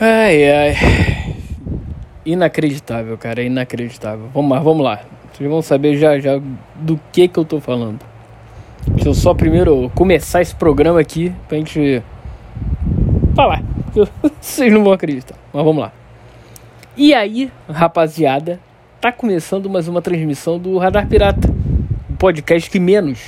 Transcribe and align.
Ai, 0.00 0.48
ai. 0.48 0.76
Inacreditável, 2.24 3.18
cara, 3.18 3.42
inacreditável. 3.42 4.28
Vamos 4.32 4.52
lá, 4.52 4.60
vamos 4.60 4.84
lá. 4.84 5.00
Vocês 5.32 5.50
vão 5.50 5.60
saber 5.60 5.96
já 5.96 6.20
já 6.20 6.40
do 6.76 7.00
que 7.10 7.26
que 7.26 7.36
eu 7.36 7.44
tô 7.44 7.60
falando. 7.60 7.98
Deixa 8.86 9.08
eu 9.08 9.14
só 9.14 9.34
primeiro 9.34 9.90
começar 9.96 10.40
esse 10.40 10.54
programa 10.54 11.00
aqui 11.00 11.32
pra 11.48 11.58
gente 11.58 12.00
falar. 13.34 13.60
Vocês 14.40 14.72
não 14.72 14.84
vão 14.84 14.92
acreditar, 14.92 15.34
mas 15.52 15.64
vamos 15.64 15.82
lá. 15.82 15.92
E 16.96 17.12
aí, 17.12 17.50
rapaziada, 17.68 18.60
tá 19.00 19.10
começando 19.10 19.68
mais 19.68 19.88
uma 19.88 20.00
transmissão 20.00 20.60
do 20.60 20.78
Radar 20.78 21.08
Pirata, 21.08 21.52
o 22.08 22.16
podcast 22.16 22.70
que 22.70 22.78
menos 22.78 23.18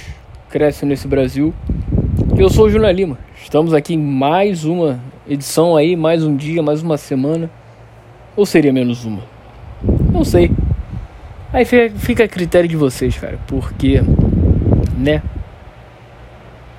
cresce 0.48 0.86
nesse 0.86 1.08
Brasil. 1.08 1.52
Eu 2.38 2.48
sou 2.48 2.66
o 2.66 2.70
Júnior 2.70 2.92
Lima. 2.92 3.18
Estamos 3.42 3.74
aqui 3.74 3.94
em 3.94 3.98
mais 3.98 4.64
uma 4.64 5.00
edição 5.30 5.76
aí, 5.76 5.94
mais 5.94 6.24
um 6.24 6.34
dia, 6.34 6.60
mais 6.60 6.82
uma 6.82 6.98
semana. 6.98 7.48
Ou 8.36 8.44
seria 8.44 8.72
menos 8.72 9.04
uma? 9.04 9.22
Não 10.12 10.24
sei. 10.24 10.50
Aí 11.52 11.64
fica, 11.64 12.24
a 12.24 12.28
critério 12.28 12.68
de 12.68 12.76
vocês, 12.76 13.16
cara. 13.16 13.38
Porque, 13.46 14.02
né? 14.98 15.22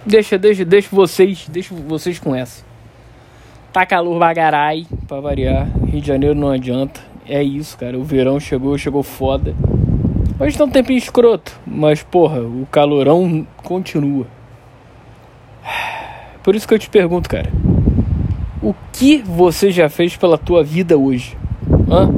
Deixa, 0.06 0.38
deixa, 0.38 0.66
deixa 0.66 0.90
vocês, 0.92 1.48
deixa 1.50 1.74
vocês 1.74 2.20
com 2.20 2.36
essa. 2.36 2.66
Tá 3.72 3.86
calor 3.86 4.20
bagarai, 4.20 4.86
pra 5.08 5.22
variar. 5.22 5.70
Rio 5.86 6.02
de 6.02 6.08
Janeiro 6.08 6.36
não 6.36 6.50
adianta. 6.50 7.00
É 7.26 7.42
isso, 7.42 7.78
cara. 7.78 7.98
O 7.98 8.04
verão 8.04 8.38
chegou, 8.38 8.78
chegou 8.78 9.02
foda. 9.02 9.56
Hoje 10.38 10.58
tá 10.58 10.66
um 10.66 10.70
tempinho 10.70 10.98
escroto, 10.98 11.58
mas 11.66 12.04
porra, 12.04 12.42
o 12.42 12.68
calorão 12.70 13.48
continua. 13.64 14.26
Por 16.44 16.56
isso 16.56 16.68
que 16.68 16.74
eu 16.74 16.80
te 16.80 16.90
pergunto, 16.90 17.30
cara. 17.30 17.50
O 18.62 18.76
que 18.94 19.18
você 19.18 19.72
já 19.72 19.90
fez 19.90 20.16
pela 20.16 20.38
tua 20.38 20.64
vida 20.64 20.96
hoje? 20.96 21.36
Hã? 21.90 22.14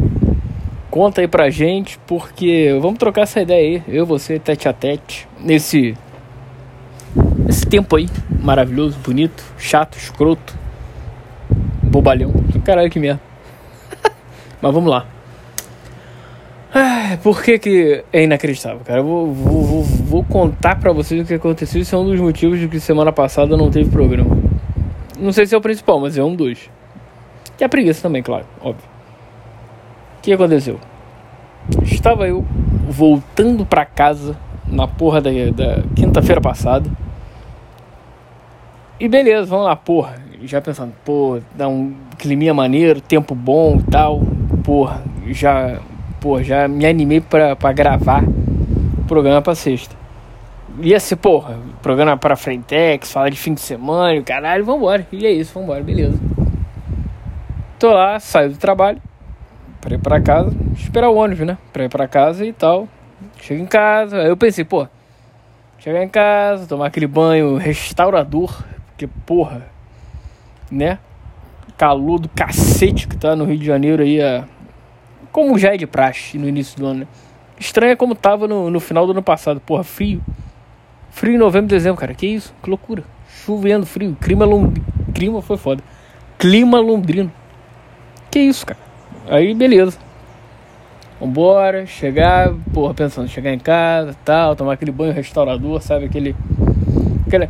Conta 0.91 1.21
aí 1.21 1.27
pra 1.27 1.49
gente, 1.49 1.97
porque 2.05 2.77
vamos 2.81 2.99
trocar 2.99 3.21
essa 3.21 3.41
ideia 3.41 3.81
aí, 3.81 3.95
eu, 3.95 4.05
você, 4.05 4.37
tete 4.37 4.67
a 4.67 4.73
tete, 4.73 5.27
nesse, 5.39 5.97
nesse 7.45 7.65
tempo 7.65 7.95
aí, 7.95 8.09
maravilhoso, 8.41 8.99
bonito, 8.99 9.43
chato, 9.57 9.97
escroto, 9.97 10.53
bobalhão, 11.81 12.31
caralho 12.63 12.91
que 12.91 12.99
merda. 12.99 13.21
Mas 14.61 14.73
vamos 14.73 14.89
lá. 14.89 15.07
Por 17.23 17.41
que, 17.41 17.57
que 17.57 18.03
é 18.11 18.23
inacreditável, 18.23 18.81
cara? 18.83 18.99
Eu 18.99 19.03
vou, 19.03 19.33
vou, 19.33 19.63
vou, 19.63 19.83
vou 19.83 20.23
contar 20.23 20.75
pra 20.75 20.91
vocês 20.91 21.21
o 21.21 21.25
que 21.25 21.35
aconteceu. 21.35 21.81
Isso 21.81 21.95
é 21.95 21.97
um 21.97 22.05
dos 22.05 22.19
motivos 22.19 22.59
de 22.59 22.67
que 22.67 22.79
semana 22.79 23.11
passada 23.11 23.55
não 23.55 23.69
teve 23.69 23.89
programa. 23.89 24.42
Não 25.23 25.31
sei 25.31 25.45
se 25.45 25.55
é 25.55 25.57
o 25.57 25.61
principal, 25.61 26.01
mas 26.01 26.17
é 26.17 26.23
um 26.23 26.35
dos. 26.35 26.69
E 27.57 27.63
a 27.63 27.69
preguiça 27.69 28.01
também, 28.01 28.21
claro, 28.21 28.45
óbvio. 28.59 28.85
O 30.17 30.21
que 30.21 30.33
aconteceu? 30.33 30.77
Estava 31.83 32.27
eu 32.27 32.45
voltando 32.89 33.65
pra 33.65 33.85
casa 33.85 34.35
na 34.67 34.85
porra 34.85 35.21
da, 35.21 35.29
da 35.29 35.81
quinta-feira 35.95 36.41
passada. 36.41 36.89
E 38.99 39.07
beleza, 39.07 39.45
vamos 39.45 39.65
lá, 39.65 39.77
porra. 39.77 40.15
Já 40.43 40.59
pensando, 40.59 40.93
pô, 41.05 41.39
dá 41.55 41.69
um 41.69 41.95
climinha 42.17 42.53
maneiro, 42.53 42.99
tempo 42.99 43.33
bom 43.33 43.77
e 43.77 43.83
tal. 43.83 44.21
Porra, 44.61 45.03
já, 45.27 45.79
porra, 46.19 46.43
já 46.43 46.67
me 46.67 46.85
animei 46.85 47.21
pra, 47.21 47.55
pra 47.55 47.71
gravar 47.71 48.25
o 48.97 49.03
programa 49.05 49.41
pra 49.41 49.55
sexta. 49.55 49.95
Ia 50.79 50.99
ser, 50.99 51.17
porra, 51.17 51.59
programa 51.83 52.17
pra 52.17 52.35
Frentex, 52.35 53.11
falar 53.11 53.29
de 53.29 53.37
fim 53.37 53.53
de 53.53 53.61
semana, 53.61 54.19
caralho, 54.23 54.65
vambora. 54.65 55.05
E 55.11 55.25
é 55.25 55.31
isso, 55.31 55.53
vambora, 55.53 55.83
beleza. 55.83 56.17
Tô 57.77 57.91
lá, 57.91 58.19
saio 58.19 58.49
do 58.49 58.57
trabalho, 58.57 58.99
pra 59.79 59.93
ir 59.93 59.99
pra 59.99 60.19
casa, 60.19 60.51
esperar 60.75 61.09
o 61.09 61.15
ônibus, 61.15 61.45
né? 61.45 61.57
Pra 61.71 61.83
ir 61.83 61.89
pra 61.89 62.07
casa 62.07 62.43
e 62.43 62.51
tal. 62.51 62.87
Chego 63.39 63.61
em 63.61 63.67
casa, 63.67 64.21
aí 64.21 64.27
eu 64.27 64.37
pensei, 64.37 64.63
pô, 64.63 64.87
chegar 65.77 66.01
em 66.01 66.09
casa, 66.09 66.65
tomar 66.65 66.87
aquele 66.87 67.07
banho 67.07 67.55
restaurador, 67.57 68.63
porque, 68.87 69.05
porra, 69.25 69.67
né? 70.71 70.97
Calor 71.77 72.19
do 72.19 72.29
cacete 72.29 73.07
que 73.07 73.17
tá 73.17 73.35
no 73.35 73.45
Rio 73.45 73.59
de 73.59 73.65
Janeiro 73.65 74.01
aí, 74.01 74.19
a... 74.21 74.45
como 75.31 75.59
já 75.59 75.73
é 75.73 75.77
de 75.77 75.85
praxe 75.85 76.37
no 76.37 76.47
início 76.47 76.79
do 76.79 76.87
ano, 76.87 76.99
né? 77.01 77.07
Estranho 77.59 77.91
é 77.91 77.95
como 77.95 78.15
tava 78.15 78.47
no, 78.47 78.71
no 78.71 78.79
final 78.79 79.05
do 79.05 79.11
ano 79.11 79.21
passado, 79.21 79.59
porra, 79.59 79.83
frio. 79.83 80.19
Frio 81.13 81.35
em 81.35 81.37
novembro 81.37 81.67
e 81.67 81.77
dezembro, 81.77 81.99
cara. 81.99 82.13
Que 82.15 82.25
isso? 82.25 82.53
Que 82.61 82.69
loucura. 82.69 83.03
Chovendo, 83.45 83.85
frio. 83.85 84.17
Clima 84.19 84.45
londrino. 84.45 84.85
Clima 85.13 85.41
foi 85.43 85.57
foda. 85.57 85.83
Clima 86.39 86.79
londrino. 86.79 87.31
Que 88.31 88.39
isso, 88.39 88.65
cara. 88.65 88.79
Aí, 89.29 89.53
beleza. 89.53 89.97
Vambora, 91.21 91.85
chegar, 91.85 92.51
porra, 92.73 92.95
pensando, 92.95 93.27
chegar 93.29 93.53
em 93.53 93.59
casa, 93.59 94.15
tal, 94.25 94.55
tomar 94.55 94.73
aquele 94.73 94.91
banho 94.91 95.13
restaurador, 95.13 95.79
sabe? 95.81 96.05
Aquele. 96.05 96.35
aquele... 97.27 97.47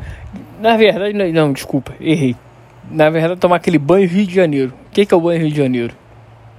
Na 0.62 0.76
verdade, 0.76 1.14
não, 1.14 1.32
não, 1.32 1.54
desculpa, 1.54 1.94
errei. 2.00 2.36
Na 2.92 3.10
verdade, 3.10 3.40
tomar 3.40 3.56
aquele 3.56 3.80
banho 3.80 4.08
Rio 4.08 4.28
de 4.28 4.36
Janeiro. 4.36 4.74
O 4.88 4.92
que, 4.92 5.06
que 5.06 5.14
é 5.14 5.18
o 5.18 5.22
banho 5.22 5.40
Rio 5.40 5.50
de 5.50 5.58
Janeiro? 5.58 5.96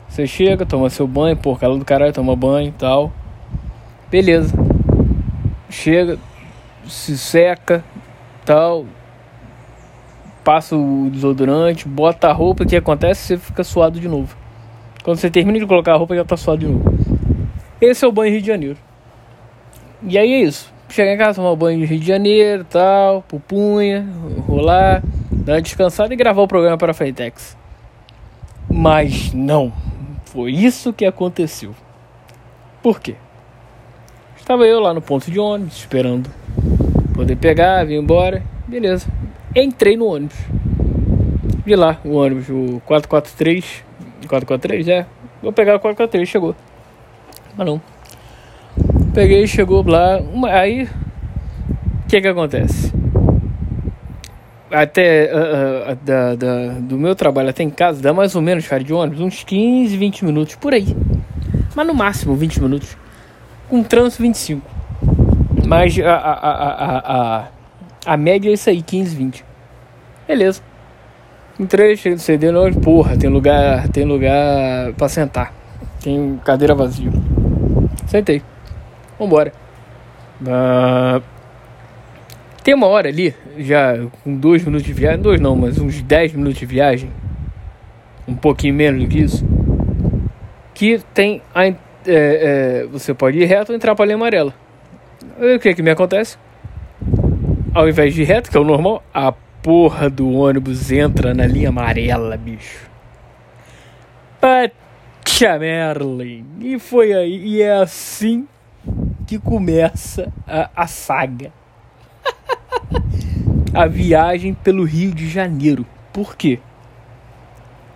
Você 0.09 0.27
chega, 0.27 0.65
toma 0.65 0.89
seu 0.89 1.07
banho, 1.07 1.37
porra, 1.37 1.61
calor 1.61 1.79
do 1.79 1.85
caralho, 1.85 2.13
toma 2.15 2.35
banho 2.35 2.69
e 2.69 2.73
tal. 2.73 3.13
Beleza. 4.11 4.55
Chega, 5.69 6.19
se 6.89 7.17
seca, 7.17 7.85
tal, 8.45 8.87
passa 10.45 10.77
o 10.77 11.09
desodorante, 11.11 11.89
bota 11.89 12.29
a 12.29 12.33
roupa, 12.33 12.65
o 12.65 12.67
que 12.67 12.77
acontece? 12.77 13.23
Você 13.23 13.39
fica 13.39 13.65
suado 13.65 13.99
de 13.99 14.09
novo. 14.09 14.37
Quando 15.03 15.19
você 15.19 15.31
termina 15.31 15.59
de 15.59 15.67
colocar 15.67 15.95
a 15.95 15.97
roupa, 15.97 16.15
já 16.15 16.25
tá 16.25 16.37
suado 16.37 16.61
de 16.61 16.67
novo. 16.67 16.95
Esse 17.81 18.05
é 18.05 18.09
o 18.09 18.13
banho 18.13 18.33
Rio 18.33 18.41
de 18.41 18.47
Janeiro. 18.47 18.79
E 20.03 20.19
aí 20.19 20.33
é 20.33 20.41
isso. 20.41 20.73
Chegar 20.89 21.13
em 21.13 21.19
casa, 21.19 21.43
tomar 21.43 21.57
banho 21.57 21.79
de 21.79 21.87
Rio 21.87 21.99
de 21.99 22.07
Janeiro, 22.07 22.65
tal, 22.65 23.23
pupunha, 23.23 24.07
rolar, 24.47 25.03
dar 25.31 25.55
uma 25.55 25.63
descansada 25.63 26.13
e 26.13 26.17
gravar 26.17 26.43
o 26.43 26.49
programa 26.49 26.79
para 26.79 26.93
a 26.93 26.95
Feitex. 26.95 27.57
Mas 28.71 29.33
não, 29.33 29.73
foi 30.27 30.53
isso 30.53 30.93
que 30.93 31.05
aconteceu. 31.05 31.75
Por 32.83 33.01
quê? 33.01 33.17
Estava 34.45 34.67
eu 34.67 34.79
lá 34.79 34.93
no 34.93 35.01
ponto 35.01 35.31
de 35.31 35.41
ônibus, 35.41 35.79
esperando 35.79 36.31
poder 37.15 37.35
pegar, 37.35 37.83
vir 37.87 37.95
embora. 37.95 38.43
Beleza. 38.69 39.09
Entrei 39.57 39.97
no 39.97 40.05
ônibus. 40.05 40.37
Vi 41.65 41.75
lá 41.75 41.99
o 42.05 42.17
ônibus, 42.17 42.51
o 42.51 42.79
443. 42.85 43.83
443, 44.29 44.89
é. 44.89 45.07
Vou 45.43 45.51
pegar 45.51 45.77
o 45.77 45.81
443, 45.81 46.29
chegou. 46.29 46.55
Mas 47.57 47.67
não. 47.67 47.81
Peguei, 49.15 49.47
chegou 49.47 49.83
lá. 49.83 50.19
Uma, 50.19 50.51
aí, 50.51 50.83
o 50.85 50.89
que 52.07 52.21
que 52.21 52.29
acontece? 52.29 52.93
Até 54.71 55.31
uh, 55.33 55.93
uh, 55.93 55.97
da, 56.05 56.35
da, 56.35 56.69
do 56.81 56.99
meu 56.99 57.17
trabalho 57.17 57.49
até 57.49 57.63
em 57.63 57.71
casa, 57.71 58.03
dá 58.03 58.13
mais 58.13 58.37
ou 58.37 58.43
menos, 58.43 58.69
cara, 58.69 58.85
de 58.85 58.93
ônibus, 58.93 59.21
uns 59.21 59.43
15, 59.43 59.97
20 59.97 60.23
minutos, 60.27 60.55
por 60.57 60.75
aí. 60.75 60.95
Mas 61.75 61.87
no 61.87 61.95
máximo 61.95 62.37
20 62.37 62.61
minutos. 62.61 63.04
Com 63.75 63.83
trânsito 63.83 64.23
25. 64.23 64.63
Mas 65.67 65.99
a, 65.99 66.15
a, 66.15 66.33
a, 66.33 66.99
a, 66.99 67.49
a 68.07 68.17
média 68.17 68.49
é 68.49 68.53
isso 68.53 68.71
aí, 68.71 68.81
15, 68.81 69.17
20. 69.17 69.45
Beleza. 70.29 70.63
Entrei, 71.59 71.97
cheguei 71.97 72.15
do 72.15 72.21
CD, 72.21 72.53
não, 72.53 72.73
porra, 72.73 73.17
tem 73.17 73.29
lugar, 73.29 73.89
tem 73.89 74.05
lugar 74.05 74.93
pra 74.93 75.09
sentar. 75.09 75.53
Tem 76.01 76.41
cadeira 76.45 76.73
vazia. 76.73 77.11
Sentei. 78.07 78.45
Vambora. 79.19 79.53
Uh, 80.41 81.21
tem 82.63 82.75
uma 82.75 82.87
hora 82.87 83.09
ali, 83.09 83.35
já 83.59 84.07
com 84.23 84.37
dois 84.37 84.65
minutos 84.65 84.87
de 84.87 84.93
viagem, 84.93 85.21
dois 85.21 85.41
não, 85.41 85.57
mas 85.57 85.81
uns 85.81 86.01
10 86.01 86.35
minutos 86.35 86.61
de 86.61 86.67
viagem, 86.67 87.11
um 88.29 88.37
pouquinho 88.37 88.75
menos 88.75 89.03
do 89.03 89.09
que 89.09 89.19
isso, 89.19 89.45
que 90.73 91.01
tem 91.13 91.43
a, 91.53 91.75
é, 92.07 92.83
é, 92.83 92.87
você 92.87 93.15
pode 93.15 93.39
ir 93.39 93.45
reto 93.45 93.73
ou 93.73 93.77
entrar 93.77 93.95
pra 93.95 94.05
linha 94.05 94.17
amarela. 94.17 94.55
E 95.41 95.57
o 95.57 95.61
que 95.61 95.75
que 95.75 95.83
me 95.83 95.91
acontece? 95.91 96.39
Ao 97.75 97.89
invés 97.89 98.15
de 98.15 98.23
ir 98.23 98.25
reto, 98.25 98.51
que 98.51 98.57
é 98.57 98.61
o 98.61 98.65
normal, 98.65 99.03
a 99.13 99.33
porra 99.33 100.11
do 100.11 100.31
ônibus 100.31 100.93
entra 100.93 101.35
na 101.35 101.47
linha 101.47 101.71
amarela, 101.71 102.37
bicho. 102.37 102.89
Patia 104.41 105.59
Merlin. 105.59 106.45
E 106.61 106.79
foi 106.79 107.13
aí, 107.13 107.45
e 107.47 107.63
é 107.63 107.73
assim 107.73 108.47
que 109.27 109.39
começa 109.39 110.33
a, 110.47 110.71
a 110.77 110.87
saga. 110.87 111.51
a 113.75 113.87
viagem 113.87 114.55
pelo 114.55 114.85
Rio 114.85 115.13
de 115.13 115.29
Janeiro. 115.29 115.87
Por 116.13 116.37
quê? 116.37 116.61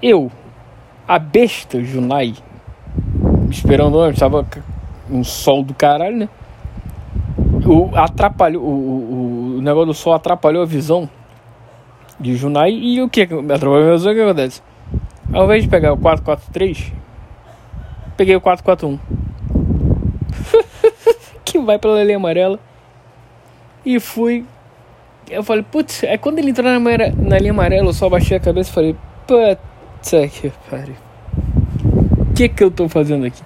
Eu, 0.02 0.32
a 1.06 1.18
besta 1.18 1.82
Junai, 1.82 2.34
esperando 3.50 3.94
o 3.94 3.98
ônibus, 3.98 4.18
tava 4.18 4.46
um 5.10 5.24
sol 5.24 5.62
do 5.62 5.74
caralho, 5.74 6.16
né? 6.16 6.28
O, 7.66 7.90
atrapalhou, 7.94 8.62
o, 8.62 8.68
o, 8.68 9.56
o 9.58 9.62
negócio 9.62 9.86
do 9.86 9.94
sol 9.94 10.14
atrapalhou 10.14 10.62
a 10.62 10.66
visão 10.66 11.08
de 12.18 12.34
Junai 12.34 12.70
e 12.70 13.00
o 13.02 13.08
que? 13.08 13.22
Atrapalhou 13.22 13.90
a 13.90 13.92
visão, 13.92 14.12
o 14.12 14.14
que 14.14 14.20
acontece? 14.20 14.62
Ao 15.32 15.44
invés 15.44 15.62
de 15.62 15.68
pegar 15.68 15.92
o 15.92 15.96
443, 15.96 16.92
peguei 18.16 18.36
o 18.36 18.40
441. 18.40 18.98
que 21.44 21.58
vai 21.58 21.78
pela 21.78 22.02
linha 22.02 22.16
amarela. 22.16 22.58
E 23.84 23.98
fui. 24.00 24.44
Eu 25.30 25.42
falei, 25.42 25.62
putz, 25.62 26.02
é 26.04 26.16
quando 26.16 26.38
ele 26.38 26.50
entrou 26.50 26.70
na, 26.70 26.78
na 26.78 27.38
linha 27.38 27.52
amarela, 27.52 27.88
eu 27.88 27.92
só 27.92 28.08
baixei 28.08 28.36
a 28.36 28.40
cabeça 28.40 28.70
e 28.70 28.72
falei, 28.72 28.96
puta 29.26 29.58
que 30.28 30.52
pariu. 30.70 31.07
Que 32.38 32.48
que 32.48 32.62
eu 32.62 32.70
tô 32.70 32.88
fazendo 32.88 33.26
aqui? 33.26 33.42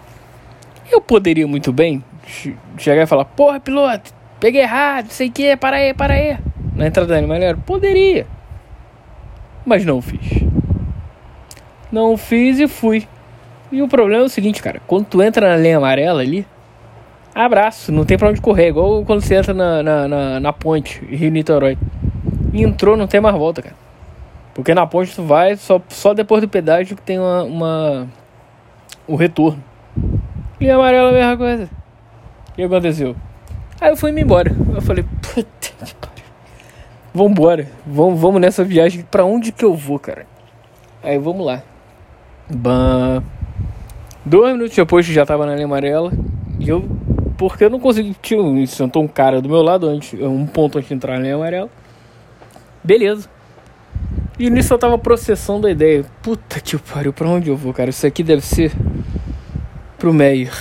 Eu 0.90 1.00
poderia 1.00 1.48
muito 1.48 1.72
bem 1.72 2.04
chegar 2.76 3.04
e 3.04 3.06
falar, 3.06 3.24
porra, 3.24 3.58
piloto, 3.58 4.12
peguei 4.38 4.60
errado, 4.60 5.08
sei 5.08 5.30
que, 5.30 5.56
para 5.56 5.78
aí, 5.78 5.94
para 5.94 6.12
aí. 6.12 6.36
Na 6.76 6.88
entrada 6.88 7.14
da 7.14 7.18
amarela, 7.18 7.56
poderia. 7.64 8.26
Mas 9.64 9.82
não 9.86 10.02
fiz. 10.02 10.20
Não 11.90 12.18
fiz 12.18 12.58
e 12.58 12.68
fui. 12.68 13.08
E 13.72 13.80
o 13.80 13.88
problema 13.88 14.24
é 14.24 14.26
o 14.26 14.28
seguinte, 14.28 14.62
cara, 14.62 14.82
quando 14.86 15.06
tu 15.06 15.22
entra 15.22 15.48
na 15.48 15.56
linha 15.56 15.78
amarela 15.78 16.20
ali, 16.20 16.46
abraço, 17.34 17.90
não 17.90 18.04
tem 18.04 18.18
pra 18.18 18.28
onde 18.28 18.42
correr, 18.42 18.68
igual 18.68 19.06
quando 19.06 19.22
você 19.22 19.36
entra 19.36 19.54
na, 19.54 19.82
na, 19.82 20.06
na, 20.06 20.38
na 20.38 20.52
ponte, 20.52 21.02
Rio 21.06 21.30
Niterói. 21.30 21.78
entrou, 22.52 22.94
não 22.94 23.06
tem 23.06 23.22
mais 23.22 23.34
volta, 23.34 23.62
cara. 23.62 23.76
Porque 24.52 24.74
na 24.74 24.86
ponte 24.86 25.14
tu 25.14 25.22
vai, 25.22 25.56
só, 25.56 25.80
só 25.88 26.12
depois 26.12 26.42
do 26.42 26.48
pedágio 26.48 26.94
que 26.94 27.02
tem 27.02 27.18
uma, 27.18 27.42
uma 27.42 28.08
o 29.12 29.17
retorno. 29.17 29.62
E 30.59 30.70
amarela 30.70 31.11
a 31.11 31.12
mesma 31.12 31.37
coisa. 31.37 31.70
O 32.49 32.53
que 32.55 32.62
aconteceu? 32.62 33.14
Aí 33.79 33.91
eu 33.91 33.97
fui 33.97 34.11
me 34.11 34.23
embora. 34.23 34.55
Eu 34.75 34.81
falei, 34.81 35.05
puta 35.20 35.44
que 35.85 35.94
pariu. 35.97 36.25
Vambora. 37.12 37.69
Vamos, 37.87 38.19
vamos 38.19 38.41
nessa 38.41 38.64
viagem. 38.64 39.05
Pra 39.11 39.25
onde 39.25 39.53
que 39.53 39.64
eu 39.64 39.75
vou, 39.75 39.99
cara? 39.99 40.26
Aí 41.03 41.19
vamos 41.19 41.44
lá. 41.44 41.62
Bam. 42.49 43.23
Dois 44.25 44.53
minutos 44.55 44.75
depois 44.75 45.05
já 45.05 45.26
tava 45.26 45.44
na 45.44 45.55
linha 45.55 45.67
amarela. 45.67 46.11
E 46.59 46.70
eu. 46.70 46.88
Porque 47.37 47.64
eu 47.64 47.70
não 47.70 47.81
consegui. 47.81 48.17
Tinha, 48.23 48.67
sentou 48.67 49.03
um 49.03 49.09
cara 49.09 49.43
do 49.43 49.49
meu 49.49 49.61
lado, 49.61 49.87
antes, 49.88 50.19
um 50.19 50.47
ponto 50.47 50.79
antes 50.79 50.88
de 50.88 50.94
entrar 50.94 51.17
na 51.17 51.23
linha 51.23 51.35
amarela. 51.35 51.69
Beleza. 52.82 53.29
E 54.42 54.50
nisso 54.50 54.74
eu 54.74 54.78
tava 54.78 54.98
processando 54.98 55.68
a 55.68 55.70
ideia. 55.70 56.04
Puta 56.20 56.58
que 56.58 56.76
pariu, 56.76 57.12
pra 57.12 57.28
onde 57.28 57.48
eu 57.48 57.56
vou, 57.56 57.72
cara? 57.72 57.90
Isso 57.90 58.04
aqui 58.04 58.24
deve 58.24 58.42
ser 58.42 58.72
pro 59.96 60.12
Meyer. 60.12 60.52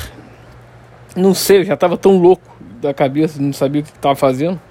Não 1.15 1.33
sei, 1.33 1.61
eu 1.61 1.63
já 1.63 1.75
tava 1.75 1.97
tão 1.97 2.19
louco 2.19 2.43
da 2.79 2.93
cabeça, 2.93 3.41
não 3.41 3.51
sabia 3.51 3.81
o 3.81 3.83
que 3.83 3.91
tava 3.93 4.13
fazendo. 4.13 4.61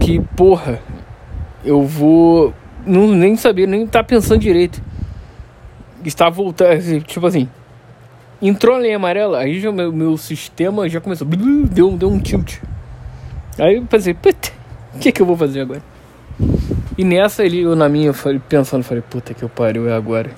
Que, 0.00 0.20
porra, 0.36 0.80
eu 1.64 1.82
vou. 1.82 2.54
Não, 2.86 3.08
nem 3.08 3.34
sabia, 3.34 3.66
nem 3.66 3.84
tá 3.88 4.04
pensando 4.04 4.38
direito 4.38 4.80
está 6.08 6.28
voltando, 6.28 7.00
tipo 7.02 7.26
assim, 7.26 7.48
entrou 8.40 8.76
a 8.76 8.78
linha 8.78 8.94
amarela, 8.94 9.38
aí 9.38 9.58
já 9.58 9.72
meu, 9.72 9.92
meu 9.92 10.16
sistema 10.16 10.88
já 10.88 11.00
começou, 11.00 11.26
deu, 11.26 11.90
deu 11.96 12.08
um 12.08 12.20
tilt. 12.20 12.58
Aí 13.58 13.76
eu 13.78 13.82
pensei, 13.86 14.14
puta, 14.14 14.52
o 14.94 14.98
que 15.00 15.10
que 15.10 15.20
eu 15.20 15.26
vou 15.26 15.36
fazer 15.36 15.62
agora? 15.62 15.82
E 16.96 17.04
nessa 17.04 17.44
ele, 17.44 17.62
eu 17.62 17.74
na 17.74 17.88
minha, 17.88 18.06
eu 18.06 18.14
falei, 18.14 18.40
pensando, 18.48 18.84
falei, 18.84 19.02
puta 19.02 19.34
que 19.34 19.42
eu 19.42 19.48
pariu, 19.48 19.88
é 19.88 19.94
agora. 19.94 20.30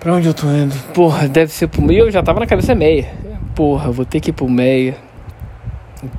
Pra 0.00 0.14
onde 0.14 0.26
eu 0.26 0.34
tô 0.34 0.46
indo? 0.48 0.74
Porra, 0.94 1.28
deve 1.28 1.52
ser 1.52 1.68
pro 1.68 1.82
meio, 1.82 2.06
eu 2.06 2.10
já 2.10 2.22
tava 2.22 2.40
na 2.40 2.46
cabeça 2.46 2.74
meia. 2.74 3.12
Porra, 3.54 3.90
vou 3.92 4.04
ter 4.04 4.20
que 4.20 4.30
ir 4.30 4.32
pro 4.32 4.48
meia. 4.48 4.96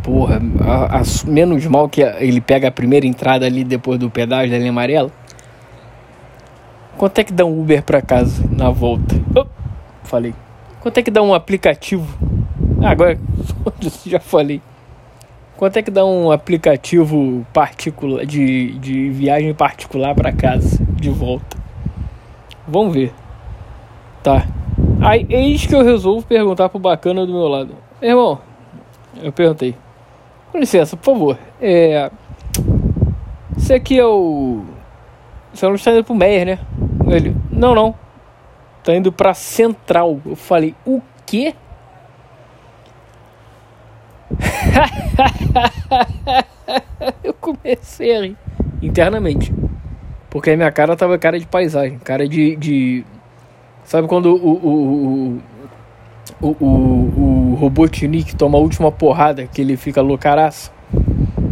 Porra, 0.04 0.40
a, 0.62 1.00
a, 1.00 1.02
menos 1.26 1.66
mal 1.66 1.90
que 1.90 2.02
ele 2.02 2.40
pega 2.40 2.68
a 2.68 2.72
primeira 2.72 3.06
entrada 3.06 3.46
ali 3.46 3.64
depois 3.64 4.00
do 4.00 4.10
pedágio 4.10 4.52
da 4.52 4.58
linha 4.58 4.70
amarela. 4.70 5.12
Quanto 6.98 7.20
é 7.20 7.24
que 7.24 7.34
dá 7.34 7.44
um 7.44 7.60
Uber 7.60 7.82
para 7.84 8.02
casa 8.02 8.46
na 8.52 8.70
volta? 8.70 9.20
Oh, 9.36 9.46
falei. 10.04 10.34
Quanto 10.80 11.00
é 11.00 11.04
que 11.04 11.12
dá 11.12 11.22
um 11.22 11.34
aplicativo? 11.34 12.08
Ah, 12.82 12.92
agora 12.92 13.20
já 14.06 14.20
falei. 14.20 14.62
Quanto 15.58 15.78
é 15.78 15.84
que 15.84 15.92
dá 15.92 16.04
um 16.04 16.32
aplicativo 16.32 17.46
particular 17.54 18.26
de, 18.26 18.78
de 18.80 19.10
viagem 19.10 19.54
particular 19.54 20.16
para 20.16 20.32
casa 20.32 20.84
de 20.96 21.10
volta? 21.10 21.58
Vamos 22.68 22.94
ver. 22.94 23.14
Tá. 24.24 24.48
Aí 25.02 25.26
eis 25.30 25.66
que 25.66 25.76
eu 25.76 25.84
resolvo 25.84 26.26
perguntar 26.26 26.70
pro 26.70 26.80
bacana 26.80 27.26
do 27.26 27.34
meu 27.34 27.48
lado. 27.48 27.76
Irmão, 28.02 28.40
eu 29.22 29.32
perguntei. 29.32 29.76
Com 30.52 30.58
licença, 30.58 30.98
por 30.98 31.14
favor. 31.14 31.38
É. 31.62 32.10
Esse 33.58 33.74
aqui 33.74 34.00
é 34.00 34.06
o. 34.06 34.64
Você 35.54 35.68
não 35.68 35.76
está 35.76 35.92
indo 35.92 36.04
pro 36.04 36.16
Meyer, 36.16 36.46
né? 36.46 36.60
Ele, 37.08 37.36
não, 37.52 37.76
não. 37.76 37.94
Tá 38.84 38.96
indo 38.96 39.12
pra 39.12 39.34
Central. 39.34 40.20
Eu 40.26 40.36
falei, 40.36 40.74
o 40.86 41.02
quê? 41.26 41.54
eu 47.24 47.34
comecei 47.34 48.16
a 48.16 48.22
rir 48.22 48.38
internamente. 48.82 49.54
Porque 50.30 50.52
a 50.52 50.58
minha 50.58 50.72
cara 50.72 50.96
tava 50.96 51.18
cara 51.18 51.40
de 51.40 51.46
paisagem, 51.46 52.00
cara 52.00 52.28
de. 52.28 52.56
de... 52.56 53.06
Sabe 53.86 54.08
quando 54.08 54.34
o, 54.34 54.38
o, 54.38 55.42
o, 56.42 56.48
o, 56.48 56.66
o, 56.66 57.52
o 57.52 57.56
Robotnik 57.56 58.36
toma 58.36 58.58
a 58.58 58.62
última 58.62 58.92
porrada 58.92 59.46
que 59.46 59.62
ele 59.62 59.78
fica 59.78 60.02
loucaraço? 60.02 60.72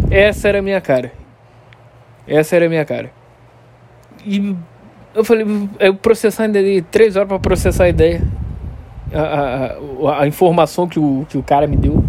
Essa 0.09 0.49
era 0.49 0.59
a 0.59 0.61
minha 0.61 0.81
cara. 0.81 1.11
Essa 2.27 2.55
era 2.55 2.65
a 2.65 2.69
minha 2.69 2.85
cara. 2.85 3.11
E 4.25 4.55
eu 5.13 5.23
falei, 5.23 5.45
eu 5.79 5.95
processar 5.95 6.45
ainda 6.45 6.59
três 6.89 7.15
horas 7.15 7.27
para 7.27 7.39
processar 7.39 7.85
a 7.85 7.89
ideia. 7.89 8.21
A, 9.13 9.21
a, 9.21 10.21
a, 10.21 10.27
informação 10.27 10.87
que 10.87 10.97
o, 10.97 11.25
que 11.29 11.37
o 11.37 11.43
cara 11.43 11.67
me 11.67 11.75
deu. 11.75 12.01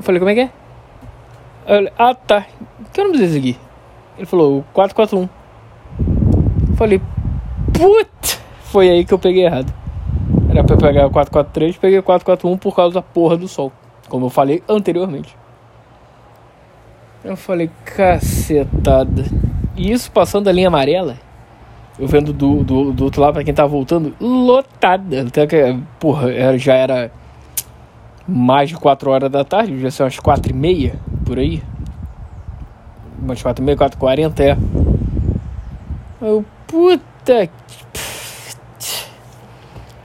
Eu 0.00 0.02
falei, 0.02 0.18
como 0.18 0.30
é 0.30 0.34
que 0.34 0.40
é? 0.40 0.50
Ah 1.98 2.14
tá. 2.14 2.46
Que 2.90 3.02
eu 3.02 3.04
não 3.04 3.10
preciso 3.10 3.34
seguir. 3.34 3.60
Ele 4.16 4.24
falou, 4.24 4.64
441. 4.72 5.28
Eu 6.70 6.76
falei, 6.76 7.02
put! 7.70 8.40
Foi 8.62 8.88
aí 8.88 9.04
que 9.04 9.12
eu 9.12 9.18
peguei 9.18 9.44
errado. 9.44 9.70
Era 10.48 10.64
pra 10.64 10.78
pegar 10.78 11.06
o 11.06 11.10
443, 11.10 11.76
peguei 11.76 11.98
o 11.98 12.02
441 12.02 12.56
por 12.56 12.74
causa 12.74 12.94
da 12.94 13.02
porra 13.02 13.36
do 13.36 13.46
sol. 13.46 13.70
Como 14.08 14.24
eu 14.24 14.30
falei 14.30 14.62
anteriormente. 14.66 15.36
Eu 17.22 17.36
falei, 17.36 17.70
cacetada. 17.84 19.26
E 19.76 19.92
isso 19.92 20.10
passando 20.10 20.48
a 20.48 20.52
linha 20.52 20.68
amarela 20.68 21.18
eu 21.98 22.08
vendo 22.08 22.32
do, 22.32 22.64
do, 22.64 22.92
do 22.94 23.04
outro 23.04 23.20
lado, 23.20 23.34
pra 23.34 23.44
quem 23.44 23.52
tá 23.52 23.66
voltando, 23.66 24.14
lotada. 24.18 25.20
Até 25.20 25.46
que, 25.46 25.78
porra, 25.98 26.56
já 26.56 26.72
era 26.72 27.12
mais 28.30 28.68
de 28.68 28.76
4 28.76 29.10
horas 29.10 29.30
da 29.30 29.44
tarde, 29.44 29.80
já 29.80 29.90
são 29.90 30.04
umas 30.06 30.18
4 30.18 30.52
e 30.52 30.54
meia, 30.54 30.94
por 31.26 31.38
aí. 31.38 31.60
Umas 33.20 33.42
4 33.42 33.62
e 33.62 33.66
meia, 33.66 33.76
4 33.76 33.96
e 33.96 34.00
40, 34.00 34.42
é. 34.44 34.56
Eu, 36.22 36.44
puta. 36.66 37.50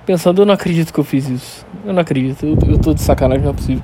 Pensando, 0.06 0.42
eu 0.42 0.46
não 0.46 0.56
acredito 0.56 0.92
que 0.92 1.00
eu 1.00 1.04
fiz 1.04 1.30
isso. 1.30 1.66
Eu 1.86 1.94
não 1.94 2.02
acredito, 2.02 2.46
eu, 2.46 2.58
eu 2.68 2.80
tô 2.80 2.94
de 2.94 3.02
sacanagem, 3.02 3.44
não 3.44 3.52
é 3.52 3.54
possível. 3.54 3.84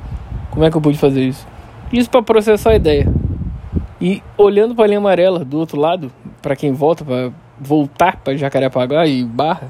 Como 0.49 0.65
é 0.65 0.71
que 0.71 0.77
eu 0.77 0.81
pude 0.81 0.97
fazer 0.97 1.21
isso? 1.21 1.47
Isso 1.93 2.09
para 2.09 2.23
processar 2.23 2.71
a 2.71 2.75
ideia. 2.75 3.07
E 3.99 4.23
olhando 4.37 4.73
para 4.73 4.85
a 4.85 4.87
linha 4.87 4.97
amarela 4.97 5.45
do 5.45 5.59
outro 5.59 5.79
lado, 5.79 6.11
para 6.41 6.55
quem 6.55 6.73
volta, 6.73 7.05
para 7.05 7.31
voltar 7.59 8.17
para 8.17 8.35
Jacarepaguá 8.35 9.05
e 9.05 9.23
Barra, 9.23 9.69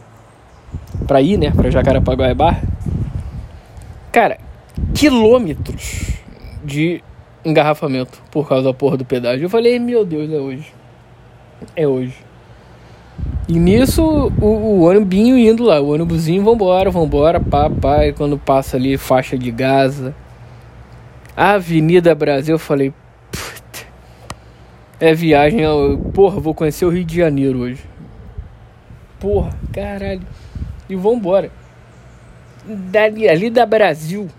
para 1.06 1.22
ir, 1.22 1.38
né, 1.38 1.52
para 1.52 1.70
Jacarepaguá 1.70 2.30
e 2.30 2.34
Barra, 2.34 2.62
cara, 4.12 4.38
quilômetros 4.94 6.14
de 6.64 7.04
engarrafamento 7.44 8.22
por 8.32 8.48
causa 8.48 8.66
da 8.66 8.74
porra 8.74 8.98
do 8.98 9.06
pedágio. 9.06 9.46
Eu 9.46 9.50
falei, 9.50 9.80
meu 9.80 10.06
Deus, 10.06 10.32
é 10.32 10.38
hoje. 10.38 10.74
É 11.76 11.88
hoje. 11.88 12.16
E 13.48 13.60
nisso, 13.60 14.04
o, 14.42 14.86
o 14.86 15.38
indo 15.38 15.64
lá, 15.64 15.82
o 15.82 15.90
ônibusinho, 15.90 16.44
vambora, 16.44 16.90
vambora, 16.90 17.40
pá, 17.40 17.70
pá, 17.70 18.06
e 18.06 18.14
quando 18.14 18.38
passa 18.38 18.78
ali, 18.78 18.98
faixa 18.98 19.38
de 19.38 19.52
Gaza, 19.52 20.16
Avenida 21.36 22.16
Brasil, 22.16 22.56
eu 22.56 22.60
falei, 22.60 22.94
é 25.02 25.14
viagem. 25.16 25.62
Porra, 26.14 26.40
vou 26.40 26.54
conhecer 26.54 26.86
o 26.86 26.90
Rio 26.90 27.04
de 27.04 27.18
Janeiro 27.18 27.60
hoje. 27.60 27.84
Porra, 29.20 29.50
caralho. 29.74 30.22
E 30.88 30.96
vambora. 30.96 31.52
Dali, 32.64 33.28
ali 33.28 33.50
da 33.50 33.66
Brasil. 33.66 34.30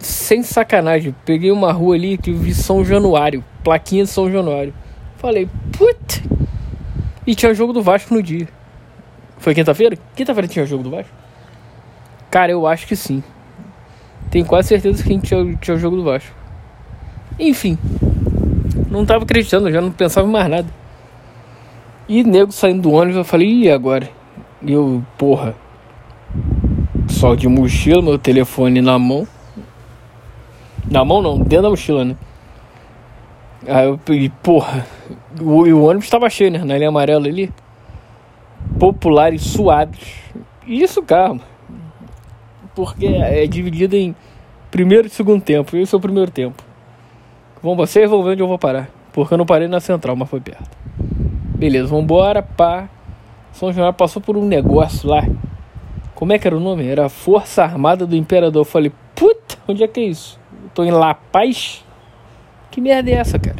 Sem 0.00 0.42
sacanagem. 0.42 1.14
Peguei 1.24 1.52
uma 1.52 1.70
rua 1.72 1.94
ali 1.94 2.18
que 2.18 2.32
vi 2.32 2.52
São 2.52 2.84
Januário. 2.84 3.44
Plaquinha 3.62 4.04
de 4.04 4.10
São 4.10 4.30
Januário. 4.30 4.74
Falei, 5.16 5.48
puta. 5.70 6.22
E 7.26 7.34
tinha 7.34 7.54
jogo 7.54 7.72
do 7.72 7.82
Vasco 7.82 8.12
no 8.12 8.22
dia. 8.22 8.48
Foi 9.38 9.54
quinta-feira? 9.54 9.96
Quinta-feira 10.16 10.48
tinha 10.48 10.66
jogo 10.66 10.82
do 10.82 10.90
Vasco? 10.90 11.12
Cara, 12.30 12.50
eu 12.50 12.66
acho 12.66 12.86
que 12.86 12.96
sim. 12.96 13.22
Tenho 14.30 14.46
quase 14.46 14.68
certeza 14.68 15.02
que 15.02 15.18
tinha, 15.18 15.56
tinha 15.56 15.76
jogo 15.76 15.96
do 15.96 16.04
Vasco. 16.04 16.34
Enfim, 17.38 17.78
não 18.90 19.06
tava 19.06 19.24
acreditando, 19.24 19.70
já 19.70 19.80
não 19.80 19.90
pensava 19.90 20.26
em 20.26 20.30
mais 20.30 20.48
nada. 20.48 20.68
E 22.08 22.22
nego 22.24 22.52
saindo 22.52 22.82
do 22.82 22.92
ônibus, 22.92 23.16
eu 23.16 23.24
falei, 23.24 23.48
e 23.48 23.70
agora? 23.70 24.08
E 24.62 24.72
eu, 24.72 25.02
porra, 25.16 25.54
só 27.08 27.34
de 27.34 27.48
mochila, 27.48 28.02
meu 28.02 28.18
telefone 28.18 28.80
na 28.80 28.98
mão. 28.98 29.26
Na 30.88 31.04
mão 31.04 31.20
não, 31.20 31.38
dentro 31.38 31.62
da 31.62 31.70
mochila, 31.70 32.04
né? 32.04 32.16
Aí 33.66 33.86
eu 33.86 33.98
peguei, 33.98 34.30
porra, 34.42 34.86
o, 35.40 35.64
o 35.64 35.84
ônibus 35.84 36.08
tava 36.08 36.30
cheio, 36.30 36.50
né? 36.50 36.58
Na 36.64 36.76
linha 36.76 36.88
amarela 36.88 37.26
ali. 37.26 37.52
Populares 38.78 39.42
suados. 39.42 40.00
E 40.66 40.82
isso 40.82 41.02
carro. 41.02 41.40
Porque 42.74 43.06
é 43.06 43.46
dividido 43.46 43.96
em 43.96 44.14
primeiro 44.70 45.06
e 45.06 45.10
segundo 45.10 45.42
tempo. 45.42 45.76
Esse 45.76 45.94
é 45.94 45.98
o 45.98 46.00
primeiro 46.00 46.30
tempo. 46.30 46.62
Vamos, 47.62 47.76
vocês 47.76 48.08
vão 48.08 48.22
ver 48.22 48.30
onde 48.30 48.42
eu 48.42 48.48
vou 48.48 48.58
parar. 48.58 48.88
Porque 49.12 49.34
eu 49.34 49.38
não 49.38 49.44
parei 49.44 49.68
na 49.68 49.80
central, 49.80 50.16
mas 50.16 50.30
foi 50.30 50.40
perto. 50.40 50.70
Beleza, 51.54 51.88
vambora, 51.88 52.42
pá. 52.42 52.88
São 53.52 53.72
João 53.72 53.92
passou 53.92 54.22
por 54.22 54.36
um 54.38 54.46
negócio 54.46 55.08
lá. 55.08 55.26
Como 56.14 56.32
é 56.32 56.38
que 56.38 56.46
era 56.46 56.56
o 56.56 56.60
nome? 56.60 56.86
Era 56.86 57.10
Força 57.10 57.62
Armada 57.62 58.06
do 58.06 58.16
Imperador. 58.16 58.62
Eu 58.62 58.64
falei, 58.64 58.90
puta, 59.14 59.58
onde 59.68 59.84
é 59.84 59.88
que 59.88 60.00
é 60.00 60.04
isso? 60.04 60.39
Tô 60.74 60.84
em 60.84 60.90
La 60.90 61.14
Paz? 61.14 61.84
Que 62.70 62.80
merda 62.80 63.10
é 63.10 63.14
essa, 63.14 63.38
cara? 63.38 63.56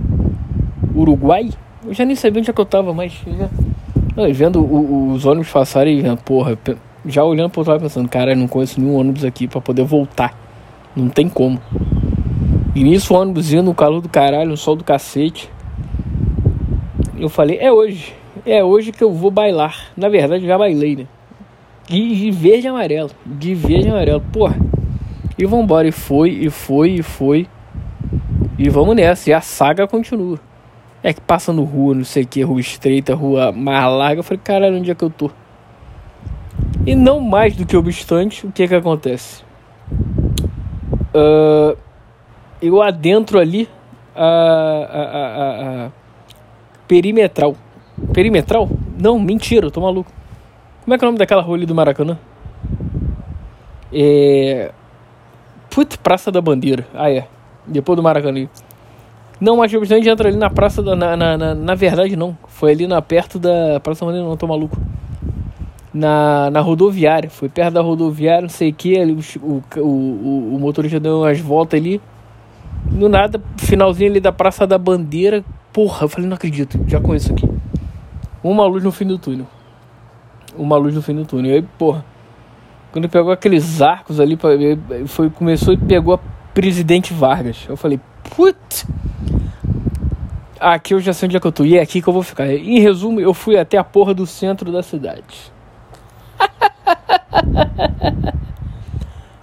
Uruguai? 0.94 1.50
Eu 1.84 1.92
já 1.94 2.04
nem 2.04 2.14
sabia 2.14 2.40
onde 2.40 2.50
é 2.50 2.52
que 2.52 2.60
eu 2.60 2.66
tava, 2.66 2.92
mas 2.92 3.12
já... 3.26 3.48
Não, 4.16 4.32
vendo 4.32 4.60
o, 4.60 5.12
os 5.12 5.24
ônibus 5.24 5.50
passarem, 5.50 6.02
porra, 6.24 6.58
já 7.06 7.24
olhando 7.24 7.50
pro 7.50 7.60
outro 7.60 7.72
lado 7.72 7.82
pensando, 7.82 8.08
cara, 8.08 8.34
não 8.34 8.46
conheço 8.46 8.80
nenhum 8.80 8.96
ônibus 8.96 9.24
aqui 9.24 9.48
para 9.48 9.60
poder 9.60 9.84
voltar. 9.84 10.36
Não 10.94 11.08
tem 11.08 11.28
como. 11.28 11.60
E 12.74 12.84
nisso 12.84 13.14
o 13.14 13.16
ônibus 13.16 13.52
indo 13.52 13.62
no 13.62 13.74
calor 13.74 14.00
do 14.00 14.08
caralho, 14.08 14.50
no 14.50 14.56
sol 14.56 14.76
do 14.76 14.84
cacete. 14.84 15.50
Eu 17.18 17.28
falei, 17.28 17.58
é 17.60 17.72
hoje. 17.72 18.14
É 18.46 18.62
hoje 18.62 18.92
que 18.92 19.02
eu 19.02 19.12
vou 19.12 19.30
bailar. 19.30 19.88
Na 19.96 20.08
verdade, 20.08 20.46
já 20.46 20.56
bailei, 20.56 20.96
né? 20.96 21.06
De, 21.88 22.16
de 22.16 22.30
verde 22.30 22.66
e 22.66 22.68
amarelo. 22.68 23.10
De 23.26 23.54
verde 23.54 23.88
e 23.88 23.90
amarelo. 23.90 24.22
Porra. 24.32 24.56
E 25.40 25.46
vambora. 25.46 25.88
E 25.88 25.92
foi, 25.92 26.30
e 26.30 26.50
foi, 26.50 26.90
e 26.90 27.02
foi. 27.02 27.48
E 28.58 28.68
vamos 28.68 28.94
nessa. 28.94 29.30
E 29.30 29.32
a 29.32 29.40
saga 29.40 29.86
continua. 29.86 30.38
É 31.02 31.14
que 31.14 31.20
passando 31.20 31.64
rua, 31.64 31.94
não 31.94 32.04
sei 32.04 32.24
o 32.24 32.26
que, 32.26 32.42
rua 32.42 32.60
estreita, 32.60 33.14
rua 33.14 33.50
mais 33.50 33.90
larga. 33.90 34.20
Eu 34.20 34.22
falei, 34.22 34.40
caralho, 34.44 34.76
onde 34.76 34.90
é 34.90 34.94
que 34.94 35.02
eu 35.02 35.08
tô? 35.08 35.30
E 36.86 36.94
não 36.94 37.20
mais 37.20 37.56
do 37.56 37.64
que 37.64 37.74
obstante, 37.74 38.46
o 38.46 38.52
que 38.52 38.68
que 38.68 38.74
acontece? 38.74 39.42
Uh, 41.14 41.76
eu 42.60 42.82
adentro 42.82 43.38
ali 43.38 43.66
a, 44.14 44.24
a, 44.24 45.02
a, 45.02 45.86
a 45.86 45.90
perimetral. 46.86 47.56
Perimetral? 48.12 48.68
Não, 48.98 49.18
mentira, 49.18 49.66
eu 49.66 49.70
tô 49.70 49.80
maluco. 49.80 50.12
Como 50.84 50.94
é 50.94 50.98
que 50.98 51.04
é 51.04 51.06
o 51.06 51.08
nome 51.08 51.18
daquela 51.18 51.40
rua 51.40 51.56
ali 51.56 51.64
do 51.64 51.74
Maracanã? 51.74 52.18
É. 53.90 54.70
Putz, 55.70 55.96
Praça 55.96 56.32
da 56.32 56.40
Bandeira. 56.40 56.86
Ah, 56.92 57.10
é. 57.10 57.26
Depois 57.66 57.96
do 57.96 58.02
Maracanã. 58.02 58.48
Não, 59.40 59.56
mas 59.56 59.72
a 59.72 59.84
gente 59.84 60.08
entra 60.08 60.28
ali 60.28 60.36
na 60.36 60.50
Praça 60.50 60.82
da. 60.82 60.96
Na, 60.96 61.16
na, 61.16 61.38
na, 61.38 61.54
na, 61.54 61.74
verdade, 61.74 62.16
não. 62.16 62.36
Foi 62.48 62.72
ali 62.72 62.86
na 62.86 63.00
perto 63.00 63.38
da. 63.38 63.80
Praça 63.80 64.00
da 64.00 64.06
Bandeira, 64.06 64.28
não, 64.28 64.36
tô 64.36 64.46
maluco. 64.46 64.76
Na, 65.94 66.50
na 66.50 66.60
rodoviária. 66.60 67.30
Foi 67.30 67.48
perto 67.48 67.74
da 67.74 67.80
rodoviária, 67.80 68.42
não 68.42 68.48
sei 68.48 68.70
o 68.70 68.74
que. 68.74 68.98
Ali, 68.98 69.12
o, 69.12 69.62
o, 69.78 69.80
o, 69.80 70.56
o 70.56 70.58
motorista 70.58 70.98
deu 70.98 71.20
umas 71.20 71.40
voltas 71.40 71.80
ali. 71.80 72.00
No 72.90 73.08
nada, 73.08 73.40
finalzinho 73.56 74.10
ali 74.10 74.20
da 74.20 74.32
Praça 74.32 74.66
da 74.66 74.76
Bandeira. 74.76 75.44
Porra, 75.72 76.04
eu 76.04 76.08
falei, 76.08 76.28
não 76.28 76.34
acredito, 76.34 76.80
já 76.88 77.00
conheço 77.00 77.32
aqui. 77.32 77.48
Uma 78.42 78.66
luz 78.66 78.82
no 78.82 78.90
fim 78.90 79.06
do 79.06 79.18
túnel. 79.18 79.46
Uma 80.56 80.76
luz 80.76 80.94
no 80.94 81.00
fim 81.00 81.14
do 81.14 81.24
túnel. 81.24 81.52
E 81.52 81.54
aí, 81.54 81.62
porra, 81.78 82.04
quando 82.92 83.08
pegou 83.08 83.32
aqueles 83.32 83.80
arcos 83.80 84.18
ali, 84.18 84.38
foi, 85.06 85.30
começou 85.30 85.72
e 85.72 85.76
pegou 85.76 86.14
a 86.14 86.18
Presidente 86.52 87.14
Vargas. 87.14 87.64
Eu 87.68 87.76
falei, 87.76 88.00
putz, 88.34 88.86
aqui 90.58 90.94
eu 90.94 91.00
já 91.00 91.12
sei 91.12 91.26
onde 91.26 91.36
é 91.36 91.40
que 91.40 91.46
eu 91.46 91.52
tô. 91.52 91.64
E 91.64 91.78
é 91.78 91.82
aqui 91.82 92.02
que 92.02 92.08
eu 92.08 92.12
vou 92.12 92.22
ficar. 92.22 92.46
Em 92.48 92.80
resumo, 92.80 93.20
eu 93.20 93.32
fui 93.32 93.56
até 93.56 93.78
a 93.78 93.84
porra 93.84 94.12
do 94.12 94.26
centro 94.26 94.72
da 94.72 94.82
cidade. 94.82 95.52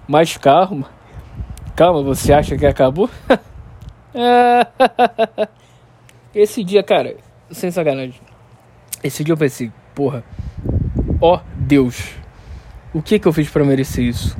Mas 0.07 0.37
calma. 0.37 0.87
Calma, 1.75 2.01
você 2.01 2.33
acha 2.33 2.57
que 2.57 2.65
acabou? 2.65 3.09
Esse 6.33 6.63
dia, 6.63 6.83
cara, 6.83 7.15
sem 7.51 7.71
sacanagem. 7.71 8.19
Esse 9.03 9.23
dia 9.23 9.33
eu 9.33 9.37
pensei, 9.37 9.71
porra, 9.93 10.23
ó 11.21 11.39
Deus, 11.55 12.15
o 12.93 13.01
que 13.01 13.19
que 13.19 13.27
eu 13.27 13.33
fiz 13.33 13.49
para 13.49 13.63
merecer 13.63 14.03
isso? 14.05 14.37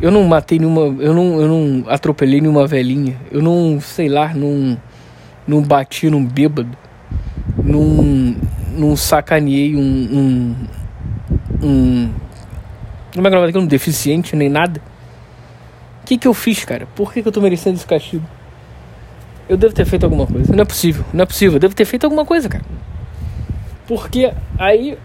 Eu 0.00 0.10
não 0.10 0.24
matei 0.24 0.58
nenhuma, 0.58 1.02
eu 1.02 1.14
não, 1.14 1.40
eu 1.40 1.48
não 1.48 1.90
atropelei 1.90 2.40
nenhuma 2.40 2.66
velhinha, 2.66 3.16
eu 3.30 3.40
não, 3.40 3.80
sei 3.80 4.08
lá, 4.08 4.34
não, 4.34 4.76
não 5.46 5.62
bati 5.62 6.10
num 6.10 6.24
bêbado, 6.24 6.76
não, 7.62 8.36
não 8.76 8.96
sacaneei 8.96 9.76
um, 9.76 9.78
um, 9.80 10.56
um 11.62 12.10
como 13.14 13.26
é 13.26 13.30
que 13.30 13.36
é 13.36 13.38
o 13.38 13.42
nome 13.42 13.58
Um 13.58 13.66
deficiente, 13.66 14.34
nem 14.34 14.48
nada. 14.48 14.80
O 16.02 16.06
que 16.06 16.16
que 16.16 16.26
eu 16.26 16.34
fiz, 16.34 16.64
cara? 16.64 16.86
Por 16.96 17.12
que 17.12 17.22
que 17.22 17.28
eu 17.28 17.32
tô 17.32 17.40
merecendo 17.40 17.76
esse 17.76 17.86
castigo? 17.86 18.24
Eu 19.48 19.56
devo 19.56 19.74
ter 19.74 19.84
feito 19.84 20.04
alguma 20.04 20.26
coisa. 20.26 20.52
Não 20.52 20.62
é 20.62 20.64
possível, 20.64 21.04
não 21.12 21.22
é 21.22 21.26
possível. 21.26 21.56
Eu 21.56 21.60
devo 21.60 21.74
ter 21.74 21.84
feito 21.84 22.04
alguma 22.04 22.24
coisa, 22.24 22.48
cara. 22.48 22.64
Porque 23.86 24.32
aí 24.58 24.96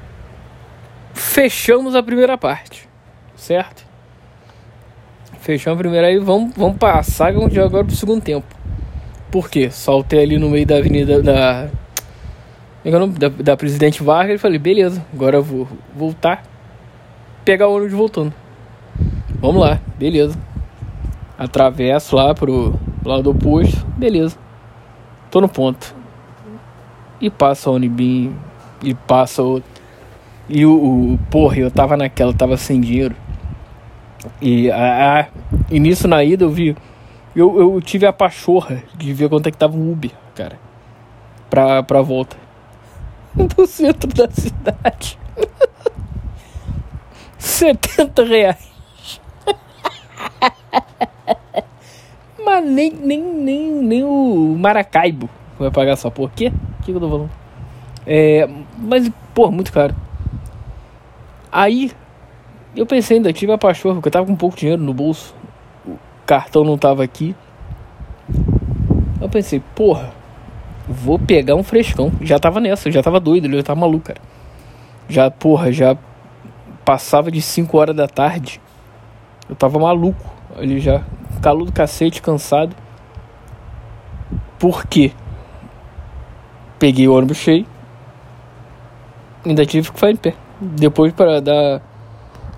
fechamos 1.17 1.95
a 1.95 2.03
primeira 2.03 2.37
parte, 2.37 2.87
certo? 3.35 3.85
Fechamos 5.39 5.77
a 5.77 5.81
primeira 5.81 6.07
aí, 6.07 6.19
vamos, 6.19 6.53
vamos 6.55 6.77
passar 6.77 7.29
agora 7.29 7.83
pro 7.83 7.95
segundo 7.95 8.21
tempo. 8.21 8.45
Por 9.31 9.49
quê? 9.49 9.69
Saltei 9.69 10.23
ali 10.23 10.39
no 10.39 10.49
meio 10.49 10.65
da 10.65 10.77
avenida 10.77 11.21
da. 11.21 11.69
É 12.85 12.89
é 12.89 12.91
da, 12.91 13.27
da 13.27 13.57
Presidente 13.57 14.01
Vargas 14.01 14.35
e 14.35 14.37
falei, 14.37 14.57
beleza, 14.57 15.05
agora 15.13 15.37
eu 15.37 15.43
vou 15.43 15.67
voltar. 15.93 16.43
Pegar 17.43 17.67
o 17.67 17.75
ônibus 17.75 17.93
voltando. 17.93 18.33
Vamos 19.41 19.61
lá, 19.61 19.79
beleza. 19.97 20.37
Atravesso 21.37 22.15
lá 22.15 22.33
pro 22.33 22.79
lado 23.03 23.29
oposto, 23.29 23.85
beleza. 23.97 24.37
Tô 25.29 25.41
no 25.41 25.49
ponto. 25.49 25.93
E 27.19 27.29
passa 27.29 27.69
o 27.69 27.75
ônibus 27.75 28.33
e 28.81 28.93
passa 28.93 29.43
outro. 29.43 29.76
E 30.49 30.65
o, 30.65 31.13
o 31.13 31.19
porra, 31.29 31.57
eu 31.57 31.71
tava 31.71 31.97
naquela, 31.97 32.33
tava 32.33 32.57
sem 32.57 32.79
dinheiro. 32.79 33.15
E, 34.41 34.71
a, 34.71 35.21
a, 35.21 35.27
e 35.69 35.79
nisso 35.79 36.07
na 36.07 36.23
ida 36.23 36.45
eu 36.45 36.49
vi. 36.49 36.75
Eu, 37.35 37.59
eu 37.59 37.81
tive 37.81 38.05
a 38.05 38.13
pachorra 38.13 38.81
de 38.95 39.13
ver 39.13 39.29
quanto 39.29 39.47
é 39.47 39.51
que 39.51 39.57
tava 39.57 39.77
um 39.77 39.91
Uber, 39.91 40.11
cara. 40.33 40.57
Pra, 41.49 41.83
pra 41.83 42.01
volta. 42.01 42.37
Do 43.35 43.67
centro 43.67 44.11
da 44.13 44.29
cidade. 44.29 45.19
70 47.37 48.23
reais. 48.23 48.71
Mas 52.43 52.65
nem, 52.65 52.91
nem, 52.91 53.21
nem, 53.21 53.71
nem 53.71 54.03
o 54.03 54.55
Maracaibo 54.57 55.29
vai 55.59 55.69
pagar 55.69 55.91
essa 55.91 56.09
porra. 56.09 56.31
Quê? 56.35 56.51
O 56.79 56.83
que 56.83 56.91
eu 56.91 56.99
tô 56.99 57.09
falando? 57.09 57.29
É, 58.05 58.47
mas, 58.77 59.11
pô, 59.33 59.51
muito 59.51 59.73
caro. 59.73 59.93
Aí, 61.51 61.91
eu 62.75 62.85
pensei 62.85 63.17
ainda, 63.17 63.31
tive 63.33 63.51
a 63.51 63.57
pachorra, 63.57 63.95
porque 63.95 64.07
eu 64.07 64.11
tava 64.11 64.25
com 64.25 64.35
pouco 64.35 64.55
dinheiro 64.55 64.81
no 64.81 64.93
bolso. 64.93 65.33
O 65.85 65.97
cartão 66.25 66.63
não 66.63 66.77
tava 66.77 67.03
aqui. 67.03 67.35
Eu 69.19 69.29
pensei, 69.29 69.61
porra, 69.75 70.11
vou 70.87 71.17
pegar 71.17 71.55
um 71.55 71.63
frescão. 71.63 72.11
Já 72.21 72.37
tava 72.37 72.59
nessa, 72.59 72.91
já 72.91 73.01
tava 73.01 73.19
doido, 73.19 73.47
eu 73.47 73.63
tava 73.63 73.79
maluco, 73.79 74.05
cara. 74.05 74.21
Já, 75.09 75.31
porra, 75.31 75.71
já 75.71 75.97
passava 76.85 77.31
de 77.31 77.41
5 77.41 77.77
horas 77.77 77.95
da 77.95 78.07
tarde. 78.07 78.61
Eu 79.49 79.55
tava 79.55 79.79
maluco. 79.79 80.35
Ali 80.55 80.79
já, 80.79 81.03
calor 81.41 81.65
do 81.65 81.71
cacete, 81.71 82.21
cansado. 82.21 82.75
Por 84.59 84.85
quê? 84.85 85.11
Peguei 86.79 87.07
o 87.07 87.15
ônibus 87.15 87.37
cheio 87.37 87.65
Ainda 89.45 89.65
tive 89.65 89.89
que 89.89 89.95
ficar 89.95 90.11
em 90.11 90.15
pé. 90.15 90.33
Depois 90.59 91.13
para 91.13 91.39
dar. 91.39 91.81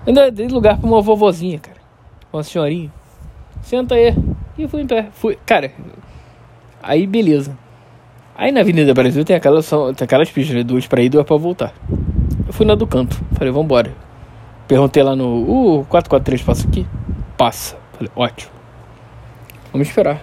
Ainda 0.06 0.30
dei 0.30 0.48
lugar 0.48 0.78
para 0.78 0.86
uma 0.86 1.02
vovozinha, 1.02 1.58
cara. 1.58 1.76
Uma 2.32 2.42
senhorinha. 2.42 2.90
Senta 3.62 3.94
aí. 3.94 4.14
E 4.56 4.66
fui 4.66 4.82
em 4.82 4.86
pé. 4.86 5.08
Fui. 5.12 5.38
Cara. 5.44 5.72
Aí 6.82 7.06
beleza. 7.06 7.56
Aí 8.36 8.50
na 8.50 8.60
Avenida 8.60 8.94
Brasil 8.94 9.24
tem 9.24 9.36
aquelas, 9.36 9.68
tem 9.68 10.04
aquelas 10.04 10.30
pistas, 10.30 10.56
né? 10.56 10.62
duas 10.62 10.86
pra 10.86 11.02
ir 11.02 11.06
e 11.06 11.08
duas 11.10 11.26
pra 11.26 11.36
voltar. 11.36 11.74
Eu 12.46 12.52
fui 12.52 12.64
na 12.64 12.74
do 12.74 12.86
canto. 12.86 13.20
Falei, 13.32 13.52
vambora. 13.52 13.92
Perguntei 14.66 15.02
lá 15.02 15.14
no. 15.14 15.80
Uh, 15.80 15.84
443 15.86 16.42
passa 16.42 16.66
aqui? 16.66 16.86
Passa. 17.36 17.76
Falei, 17.92 18.10
ótimo. 18.16 18.50
Vamos 19.72 19.88
esperar. 19.88 20.22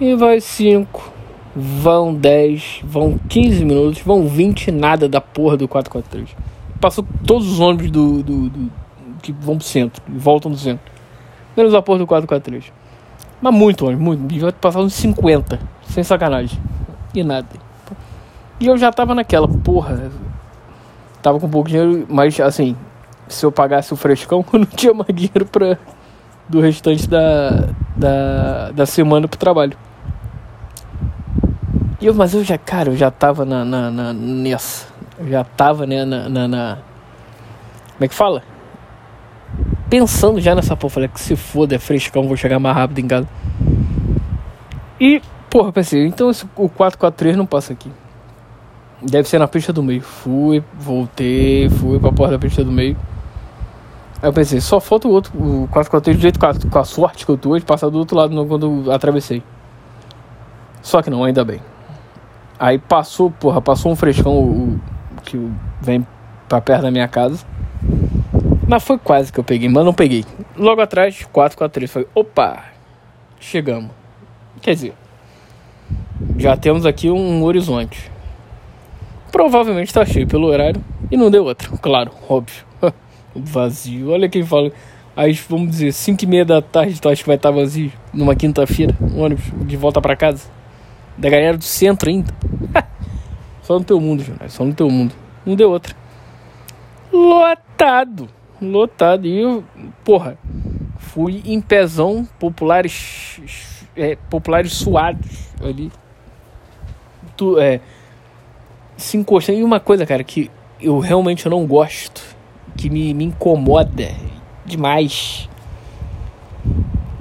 E 0.00 0.14
vai 0.14 0.40
5, 0.40 1.12
vão 1.56 2.14
10, 2.14 2.82
vão 2.84 3.18
15 3.28 3.64
minutos, 3.64 4.00
vão 4.00 4.28
20 4.28 4.70
nada 4.70 5.08
da 5.08 5.20
porra 5.20 5.56
do 5.56 5.66
443. 5.66 6.36
Passou 6.80 7.04
todos 7.26 7.50
os 7.50 7.60
ônibus 7.60 7.90
do, 7.90 8.22
do, 8.22 8.50
do 8.50 8.70
que 9.20 9.32
vão 9.32 9.56
pro 9.56 9.66
centro, 9.66 10.02
voltam 10.08 10.50
do 10.50 10.56
centro. 10.56 10.92
Menos 11.56 11.74
a 11.74 11.82
porra 11.82 11.98
do 11.98 12.06
443. 12.06 12.72
Mas 13.40 13.54
muito 13.54 13.86
ônibus, 13.86 14.04
muito. 14.04 14.26
Devia 14.26 14.52
passar 14.52 14.80
uns 14.80 14.94
50, 14.94 15.58
sem 15.84 16.04
sacanagem. 16.04 16.60
E 17.14 17.22
nada. 17.22 17.48
E 18.60 18.66
eu 18.66 18.76
já 18.76 18.92
tava 18.92 19.14
naquela, 19.14 19.48
porra. 19.48 20.10
Tava 21.22 21.38
com 21.40 21.48
pouco 21.48 21.68
dinheiro, 21.68 22.06
mas 22.08 22.38
assim, 22.40 22.76
se 23.28 23.44
eu 23.44 23.52
pagasse 23.52 23.92
o 23.92 23.96
frescão, 23.96 24.44
eu 24.52 24.58
não 24.60 24.66
tinha 24.66 24.94
mais 24.94 25.12
dinheiro 25.14 25.46
pra, 25.46 25.78
do 26.48 26.60
restante 26.60 27.08
da, 27.08 27.68
da, 27.96 28.70
da 28.72 28.86
semana 28.86 29.28
pro 29.28 29.38
trabalho. 29.38 29.76
E 32.00 32.06
eu, 32.06 32.14
mas 32.14 32.34
eu 32.34 32.44
já, 32.44 32.56
cara, 32.56 32.90
eu 32.90 32.96
já 32.96 33.10
tava 33.10 33.44
na, 33.44 33.64
na, 33.64 33.90
na 33.90 34.12
nessa. 34.12 34.86
Já 35.26 35.42
tava, 35.42 35.86
né, 35.86 36.04
na, 36.04 36.28
na, 36.28 36.48
na, 36.48 36.78
Como 37.94 38.04
é 38.04 38.08
que 38.08 38.14
fala? 38.14 38.42
Pensando 39.90 40.40
já 40.40 40.54
nessa 40.54 40.76
porra. 40.76 40.94
Falei 40.94 41.08
que 41.08 41.20
se 41.20 41.34
foda, 41.34 41.74
é 41.74 41.78
frescão, 41.78 42.28
vou 42.28 42.36
chegar 42.36 42.58
mais 42.58 42.76
rápido 42.76 42.98
em 42.98 43.08
casa. 43.08 43.28
E, 45.00 45.20
porra, 45.50 45.72
pensei, 45.72 46.06
então 46.06 46.30
esse, 46.30 46.44
o 46.56 46.68
443 46.68 47.36
não 47.36 47.46
passa 47.46 47.72
aqui. 47.72 47.90
Deve 49.02 49.28
ser 49.28 49.38
na 49.38 49.48
pista 49.48 49.72
do 49.72 49.82
meio. 49.82 50.02
Fui, 50.02 50.62
voltei, 50.74 51.68
fui 51.68 51.98
pra 51.98 52.12
porta 52.12 52.32
da 52.32 52.38
pista 52.38 52.64
do 52.64 52.70
meio. 52.70 52.96
Aí 54.20 54.28
eu 54.28 54.32
pensei, 54.32 54.60
só 54.60 54.80
falta 54.80 55.06
o 55.06 55.12
outro, 55.12 55.32
o 55.36 55.68
443 55.68 56.16
do 56.16 56.20
jeito 56.20 56.40
com 56.40 56.46
a, 56.46 56.54
com 56.54 56.78
a 56.78 56.84
sorte 56.84 57.24
que 57.24 57.30
eu 57.30 57.38
tô 57.38 57.56
de 57.56 57.64
passar 57.64 57.88
do 57.88 57.98
outro 57.98 58.16
lado 58.16 58.46
quando 58.46 58.90
atravessei. 58.90 59.42
Só 60.82 61.00
que 61.00 61.10
não, 61.10 61.22
ainda 61.22 61.44
bem. 61.44 61.60
Aí 62.58 62.78
passou, 62.78 63.30
porra, 63.30 63.62
passou 63.62 63.92
um 63.92 63.96
frescão 63.96 64.32
o, 64.32 64.80
que 65.22 65.38
vem 65.80 66.06
pra 66.48 66.60
perto 66.60 66.82
da 66.82 66.90
minha 66.90 67.08
casa. 67.08 67.44
Mas 68.66 68.82
foi 68.82 68.98
quase 68.98 69.32
que 69.32 69.40
eu 69.40 69.44
peguei, 69.44 69.68
mas 69.68 69.84
não 69.84 69.94
peguei. 69.94 70.24
Logo 70.56 70.80
atrás, 70.80 71.26
443. 71.32 71.90
Foi, 71.90 72.06
opa, 72.14 72.64
chegamos. 73.40 73.90
Quer 74.60 74.74
dizer, 74.74 74.94
já 76.36 76.56
temos 76.56 76.84
aqui 76.84 77.10
um 77.10 77.42
horizonte. 77.44 78.10
Provavelmente 79.30 79.92
tá 79.92 80.04
cheio 80.04 80.26
pelo 80.26 80.46
horário 80.46 80.82
e 81.10 81.16
não 81.16 81.30
deu 81.30 81.44
outro, 81.44 81.78
claro, 81.78 82.10
óbvio. 82.28 82.64
vazio. 83.34 84.10
Olha 84.10 84.28
quem 84.28 84.44
fala. 84.44 84.72
Aí 85.16 85.32
vamos 85.48 85.70
dizer, 85.70 85.92
5 85.92 86.24
e 86.24 86.26
meia 86.26 86.44
da 86.44 86.62
tarde, 86.62 87.00
tu 87.00 87.08
acha 87.08 87.22
que 87.22 87.26
vai 87.26 87.36
estar 87.36 87.50
tá 87.50 87.56
vazio 87.56 87.92
numa 88.12 88.36
quinta-feira, 88.36 88.94
um 89.00 89.20
ônibus 89.20 89.44
de 89.66 89.76
volta 89.76 90.00
para 90.00 90.14
casa? 90.14 90.48
Da 91.16 91.28
galera 91.28 91.56
do 91.56 91.64
centro 91.64 92.08
ainda. 92.08 92.32
só 93.68 93.78
no 93.78 93.84
teu 93.84 94.00
mundo, 94.00 94.24
Jonas. 94.24 94.50
Só 94.54 94.64
no 94.64 94.72
teu 94.72 94.88
mundo. 94.88 95.14
Não 95.44 95.54
deu 95.54 95.70
outra. 95.70 95.94
Lotado. 97.12 98.26
Lotado. 98.62 99.26
E 99.26 99.40
eu, 99.40 99.62
porra, 100.02 100.38
fui 100.96 101.42
em 101.44 101.60
pezão 101.60 102.26
populares. 102.38 103.42
É, 103.94 104.16
populares 104.30 104.72
suados 104.72 105.52
ali. 105.62 105.92
Tu, 107.36 107.58
é, 107.58 107.82
se 108.96 109.18
encostando. 109.18 109.58
E 109.58 109.62
uma 109.62 109.80
coisa, 109.80 110.06
cara, 110.06 110.24
que 110.24 110.50
eu 110.80 110.98
realmente 110.98 111.46
não 111.46 111.66
gosto. 111.66 112.24
Que 112.74 112.88
me, 112.88 113.12
me 113.12 113.24
incomoda 113.24 114.08
demais. 114.64 115.46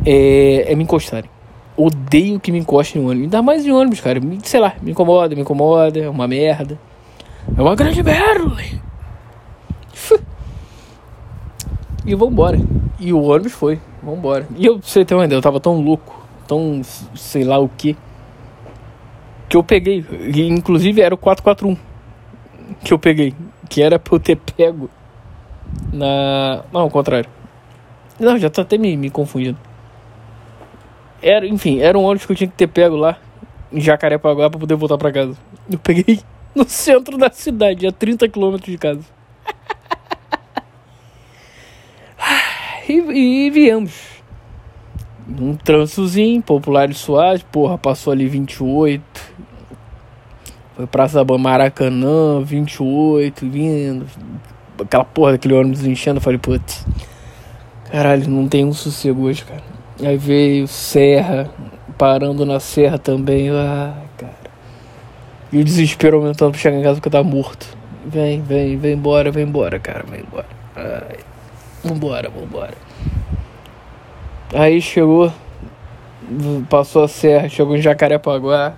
É, 0.05 0.71
é 0.71 0.75
me 0.75 0.85
encostarem 0.85 1.29
odeio 1.77 2.39
que 2.39 2.51
me 2.51 2.57
encoste 2.57 2.97
em 2.97 3.01
ônibus. 3.01 3.23
Ainda 3.23 3.41
mais 3.41 3.65
em 3.65 3.71
ônibus, 3.71 4.01
cara. 4.01 4.19
Sei 4.43 4.59
lá, 4.59 4.73
me 4.81 4.91
incomoda, 4.91 5.35
me 5.35 5.41
incomoda. 5.41 5.99
É 5.99 6.09
uma 6.09 6.27
merda. 6.27 6.77
É 7.55 7.61
uma 7.61 7.75
grande 7.75 8.01
merda. 8.01 8.57
E 12.05 12.15
vambora. 12.15 12.57
E 12.99 13.13
o 13.13 13.21
ônibus 13.21 13.51
foi. 13.53 13.79
Vambora. 14.01 14.47
E 14.55 14.65
eu, 14.65 14.79
você 14.81 15.05
ter 15.05 15.13
uma 15.13 15.25
ideia, 15.25 15.37
eu 15.37 15.41
tava 15.41 15.59
tão 15.59 15.79
louco. 15.79 16.25
Tão 16.47 16.81
sei 17.13 17.43
lá 17.43 17.59
o 17.59 17.69
que. 17.69 17.95
Que 19.47 19.57
eu 19.57 19.63
peguei. 19.63 20.03
E, 20.33 20.47
inclusive 20.47 21.01
era 21.01 21.13
o 21.13 21.17
441. 21.17 21.77
Que 22.83 22.93
eu 22.93 22.99
peguei. 22.99 23.35
Que 23.69 23.81
era 23.81 23.99
pra 23.99 24.15
eu 24.15 24.19
ter 24.19 24.37
pego. 24.37 24.89
Na. 25.93 26.63
Não, 26.71 26.81
ao 26.81 26.89
contrário. 26.89 27.29
Não, 28.19 28.37
já 28.37 28.49
tô 28.49 28.61
até 28.61 28.77
me, 28.77 28.97
me 28.97 29.09
confundindo. 29.09 29.66
Era, 31.21 31.47
enfim, 31.47 31.79
era 31.79 31.97
um 31.97 32.03
ônibus 32.03 32.25
que 32.25 32.31
eu 32.31 32.35
tinha 32.35 32.47
que 32.47 32.55
ter 32.55 32.67
pego 32.67 32.95
lá 32.95 33.17
em 33.71 33.81
Jacarepaguá 33.81 34.49
para 34.49 34.59
poder 34.59 34.75
voltar 34.75 34.97
para 34.97 35.11
casa. 35.11 35.37
Eu 35.69 35.79
peguei 35.79 36.19
no 36.55 36.67
centro 36.67 37.17
da 37.17 37.29
cidade, 37.31 37.85
a 37.87 37.91
30 37.91 38.27
quilômetros 38.29 38.71
de 38.71 38.77
casa. 38.77 39.01
e, 42.87 42.93
e, 42.93 43.49
viemos. 43.49 44.17
Um 45.39 45.55
trânsitozinho, 45.55 46.41
popular 46.41 46.89
e 46.89 46.93
suave, 46.93 47.43
porra, 47.51 47.77
passou 47.77 48.13
ali 48.13 48.27
28. 48.27 49.03
Foi 50.75 50.87
Praça 50.87 51.23
Maracanã, 51.25 52.41
28, 52.41 53.49
vindo. 53.49 54.05
Aquela 54.79 55.03
porra 55.03 55.33
daquele 55.33 55.55
ônibus 55.55 55.83
enchendo, 55.85 56.17
eu 56.17 56.21
falei, 56.21 56.39
putz. 56.39 56.85
Caralho, 57.91 58.29
não 58.29 58.47
tem 58.47 58.63
um 58.63 58.73
sossego 58.73 59.23
hoje, 59.23 59.43
cara. 59.43 59.76
Aí 60.03 60.17
veio 60.17 60.67
Serra, 60.67 61.49
parando 61.97 62.45
na 62.45 62.59
Serra 62.59 62.97
também. 62.97 63.49
Ah, 63.49 63.95
cara. 64.17 64.33
E 65.51 65.59
o 65.59 65.63
desespero 65.63 66.17
aumentando 66.17 66.51
pra 66.51 66.59
chegar 66.59 66.77
em 66.77 66.83
casa 66.83 66.95
porque 66.95 67.09
tava 67.09 67.27
morto. 67.27 67.65
Vem, 68.05 68.41
vem, 68.41 68.77
vem 68.77 68.93
embora, 68.93 69.31
vem 69.31 69.43
embora, 69.43 69.79
cara, 69.79 70.03
vem 70.07 70.21
embora. 70.21 70.45
Ai. 70.75 71.17
Vambora, 71.83 72.29
vambora. 72.29 72.73
Aí 74.53 74.81
chegou, 74.81 75.31
passou 76.69 77.03
a 77.03 77.07
serra, 77.07 77.49
chegou 77.49 77.75
em 77.75 77.81
Jacarepaguá. 77.81 78.73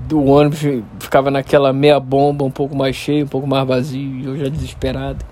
Do 0.00 0.24
ônibus 0.24 0.60
ficava 1.00 1.30
naquela 1.30 1.72
meia 1.72 1.98
bomba, 1.98 2.44
um 2.44 2.50
pouco 2.50 2.76
mais 2.76 2.94
cheio, 2.94 3.24
um 3.24 3.28
pouco 3.28 3.46
mais 3.46 3.66
vazio, 3.66 4.20
e 4.20 4.24
eu 4.24 4.36
já 4.36 4.48
desesperado. 4.48 5.24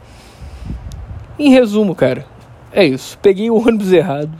Em 1.39 1.51
resumo, 1.51 1.95
cara, 1.95 2.27
é 2.75 2.85
isso. 2.85 3.17
Peguei 3.23 3.49
o 3.51 3.57
ônibus 3.57 3.91
errado. 3.93 4.33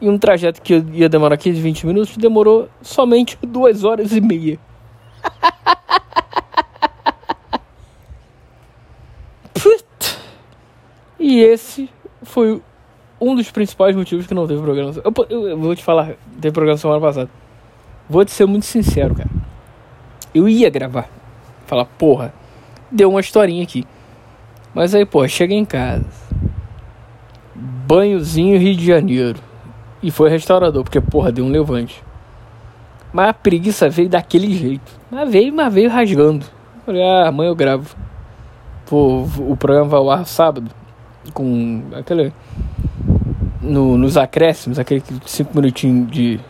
E 0.00 0.08
um 0.08 0.16
trajeto 0.18 0.62
que 0.62 0.74
ia 0.92 1.08
demorar 1.08 1.36
15, 1.36 1.60
20 1.60 1.86
minutos 1.86 2.16
demorou 2.16 2.68
somente 2.80 3.36
2 3.42 3.82
horas 3.84 4.12
e 4.12 4.20
meia. 4.20 4.58
e 11.18 11.40
esse 11.40 11.90
foi 12.22 12.62
um 13.20 13.34
dos 13.34 13.50
principais 13.50 13.94
motivos 13.94 14.26
que 14.26 14.32
não 14.32 14.46
teve 14.46 14.62
programação. 14.62 15.02
Eu, 15.04 15.12
eu, 15.28 15.48
eu, 15.48 15.58
vou 15.58 15.76
te 15.76 15.84
falar, 15.84 16.14
teve 16.40 16.52
programação 16.52 16.90
semana 16.90 17.06
passada. 17.06 17.28
Vou 18.08 18.24
te 18.24 18.30
ser 18.30 18.46
muito 18.46 18.64
sincero, 18.64 19.14
cara. 19.14 19.28
Eu 20.34 20.48
ia 20.48 20.70
gravar. 20.70 21.10
Falar, 21.66 21.84
porra, 21.84 22.32
deu 22.90 23.10
uma 23.10 23.20
historinha 23.20 23.62
aqui. 23.62 23.84
Mas 24.72 24.94
aí, 24.94 25.04
porra, 25.04 25.28
cheguei 25.28 25.58
em 25.58 25.66
casa 25.66 26.19
banhozinho 27.90 28.56
Rio 28.56 28.76
de 28.76 28.86
Janeiro. 28.86 29.40
E 30.00 30.12
foi 30.12 30.30
restaurador, 30.30 30.84
porque 30.84 31.00
porra, 31.00 31.32
deu 31.32 31.44
um 31.44 31.50
levante. 31.50 32.02
Mas 33.12 33.30
a 33.30 33.34
preguiça 33.34 33.88
veio 33.88 34.08
daquele 34.08 34.54
jeito. 34.56 34.92
Mas 35.10 35.28
veio, 35.28 35.52
mas 35.52 35.74
veio 35.74 35.90
rasgando. 35.90 36.46
Falei, 36.86 37.02
ah, 37.02 37.26
amanhã 37.26 37.48
eu 37.48 37.56
gravo. 37.56 37.96
Pô, 38.86 39.26
o 39.38 39.56
programa 39.56 39.88
vai 39.88 39.98
ao 39.98 40.10
ar 40.10 40.24
sábado. 40.24 40.70
Com 41.34 41.82
aquele. 41.92 42.32
No, 43.60 43.98
nos 43.98 44.16
acréscimos, 44.16 44.78
aquele 44.78 45.02
cinco 45.26 45.54
minutinhos 45.54 46.10
de 46.10 46.40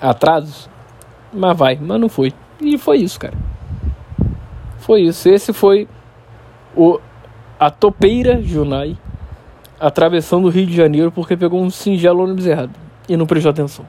atrasos. 0.00 0.70
Mas 1.32 1.58
vai, 1.58 1.78
mas 1.80 2.00
não 2.00 2.08
foi. 2.08 2.32
E 2.60 2.78
foi 2.78 2.98
isso, 2.98 3.18
cara. 3.18 3.34
Foi 4.78 5.02
isso. 5.02 5.28
Esse 5.28 5.52
foi 5.52 5.88
o 6.76 7.00
a 7.58 7.70
topeira 7.70 8.40
Junai 8.42 8.96
atravessando 9.78 10.46
o 10.46 10.48
Rio 10.48 10.66
de 10.66 10.74
Janeiro 10.74 11.12
porque 11.12 11.36
pegou 11.36 11.62
um 11.62 11.70
singelo 11.70 12.24
ônibus 12.24 12.46
errado 12.46 12.72
e 13.08 13.16
não 13.16 13.26
prestou 13.26 13.50
atenção. 13.50 13.86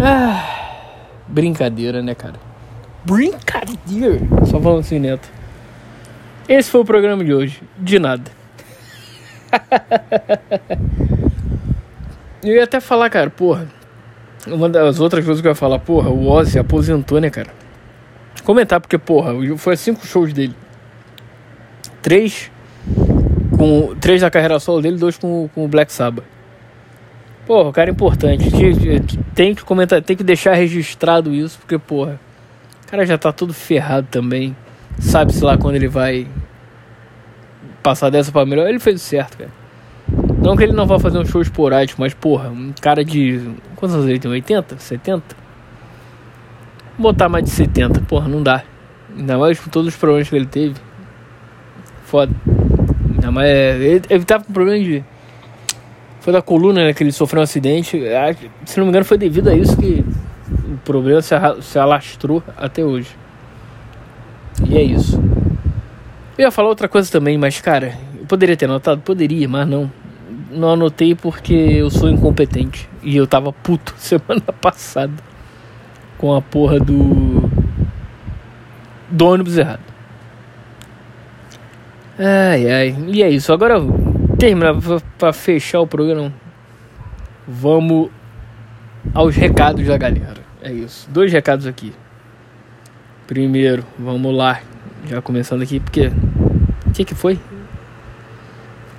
Ah, 0.00 0.44
brincadeira, 1.28 2.02
né, 2.02 2.14
cara? 2.14 2.34
Brincadeira! 3.04 4.18
Só 4.46 4.60
falando 4.60 4.80
assim, 4.80 4.98
Neto. 4.98 5.28
Esse 6.48 6.70
foi 6.70 6.80
o 6.80 6.84
programa 6.84 7.24
de 7.24 7.32
hoje. 7.32 7.62
De 7.78 7.98
nada. 7.98 8.30
eu 12.42 12.54
ia 12.54 12.64
até 12.64 12.80
falar, 12.80 13.08
cara, 13.10 13.30
porra. 13.30 13.68
Uma 14.46 14.68
das 14.68 15.00
outras 15.00 15.24
coisas 15.24 15.40
que 15.40 15.48
eu 15.48 15.52
ia 15.52 15.56
falar, 15.56 15.78
porra, 15.78 16.10
o 16.10 16.28
Ozzy 16.28 16.58
aposentou, 16.58 17.20
né, 17.20 17.30
cara? 17.30 17.50
Comentar, 18.44 18.80
porque, 18.80 18.96
porra, 18.96 19.32
foi 19.56 19.76
cinco 19.76 20.06
shows 20.06 20.32
dele. 20.32 20.54
Três 22.00 22.50
com 23.56 23.94
três 24.00 24.20
da 24.20 24.30
carreira 24.30 24.58
solo 24.58 24.82
dele, 24.82 24.96
dois 24.96 25.16
com, 25.16 25.48
com 25.54 25.64
o 25.64 25.68
Black 25.68 25.92
Sabbath. 25.92 26.24
Porra, 27.46 27.68
o 27.68 27.72
cara 27.72 27.90
é 27.90 27.92
importante. 27.92 28.44
Tem 29.34 29.54
que 29.54 29.64
comentar, 29.64 30.02
tem 30.02 30.16
que 30.16 30.24
deixar 30.24 30.54
registrado 30.54 31.32
isso, 31.32 31.58
porque, 31.58 31.78
porra, 31.78 32.18
o 32.84 32.90
cara 32.90 33.06
já 33.06 33.16
tá 33.16 33.32
todo 33.32 33.54
ferrado 33.54 34.08
também. 34.10 34.56
Sabe-se 34.98 35.44
lá 35.44 35.56
quando 35.56 35.76
ele 35.76 35.88
vai 35.88 36.26
passar 37.82 38.10
dessa 38.10 38.32
pra 38.32 38.44
melhor. 38.44 38.68
Ele 38.68 38.80
fez 38.80 38.96
o 38.96 39.04
certo, 39.04 39.38
cara. 39.38 39.50
Não 40.42 40.56
que 40.56 40.64
ele 40.64 40.72
não 40.72 40.86
vá 40.86 40.98
fazer 40.98 41.18
um 41.18 41.24
show 41.24 41.40
esporádico, 41.40 42.00
mas, 42.00 42.14
porra, 42.14 42.48
um 42.48 42.72
cara 42.80 43.04
de. 43.04 43.40
Quantos 43.76 43.94
anos 43.94 44.08
ele 44.08 44.18
tem? 44.18 44.30
80? 44.30 44.78
70? 44.78 45.36
Vou 46.98 47.12
botar 47.12 47.28
mais 47.28 47.44
de 47.44 47.50
70, 47.50 48.00
porra, 48.02 48.28
não 48.28 48.42
dá. 48.42 48.62
Ainda 49.16 49.38
mais 49.38 49.60
com 49.60 49.70
todos 49.70 49.88
os 49.88 49.96
problemas 49.96 50.28
que 50.28 50.36
ele 50.36 50.46
teve. 50.46 50.74
Foda. 52.04 52.32
Ainda 53.26 53.30
mais. 53.32 53.50
Ele, 53.50 54.02
ele 54.08 54.24
tava 54.24 54.44
com 54.44 54.52
problema 54.52 54.82
de 54.82 55.04
foi 56.20 56.32
da 56.32 56.42
coluna 56.42 56.84
né, 56.84 56.92
que 56.92 57.02
ele 57.02 57.12
sofreu 57.12 57.40
um 57.40 57.44
acidente. 57.44 58.00
Se 58.64 58.78
não 58.78 58.86
me 58.86 58.90
engano, 58.90 59.04
foi 59.04 59.18
devido 59.18 59.48
a 59.48 59.54
isso 59.54 59.76
que 59.76 60.04
o 60.48 60.76
problema 60.84 61.22
se, 61.22 61.34
se 61.62 61.78
alastrou 61.78 62.42
até 62.56 62.84
hoje. 62.84 63.16
E 64.68 64.76
é 64.76 64.82
isso. 64.82 65.22
Eu 66.36 66.44
ia 66.44 66.50
falar 66.50 66.68
outra 66.68 66.88
coisa 66.88 67.10
também, 67.10 67.38
mas 67.38 67.60
cara, 67.60 67.96
eu 68.18 68.26
poderia 68.26 68.56
ter 68.56 68.64
anotado? 68.64 69.00
Poderia, 69.02 69.48
mas 69.48 69.68
não. 69.68 69.90
Não 70.50 70.70
anotei 70.72 71.14
porque 71.14 71.54
eu 71.54 71.90
sou 71.90 72.08
incompetente. 72.08 72.88
E 73.02 73.16
eu 73.16 73.26
tava 73.26 73.52
puto 73.52 73.94
semana 73.98 74.40
passada 74.60 75.12
com 76.16 76.34
a 76.34 76.40
porra 76.40 76.78
do. 76.78 77.50
do 79.10 79.26
ônibus 79.26 79.58
errado. 79.58 79.95
Ai 82.18 82.70
ai. 82.70 82.96
E 83.08 83.22
é 83.22 83.30
isso. 83.30 83.52
Agora 83.52 83.76
terminar, 84.38 84.74
para 85.18 85.32
fechar 85.32 85.80
o 85.80 85.86
programa, 85.86 86.32
vamos 87.46 88.10
aos 89.14 89.36
recados 89.36 89.86
da 89.86 89.96
galera. 89.96 90.44
É 90.62 90.72
isso. 90.72 91.08
Dois 91.10 91.32
recados 91.32 91.66
aqui. 91.66 91.92
Primeiro, 93.26 93.84
vamos 93.98 94.34
lá. 94.34 94.60
Já 95.08 95.20
começando 95.20 95.62
aqui, 95.62 95.80
porque. 95.80 96.10
O 96.86 96.92
que, 96.92 97.04
que 97.04 97.14
foi? 97.14 97.38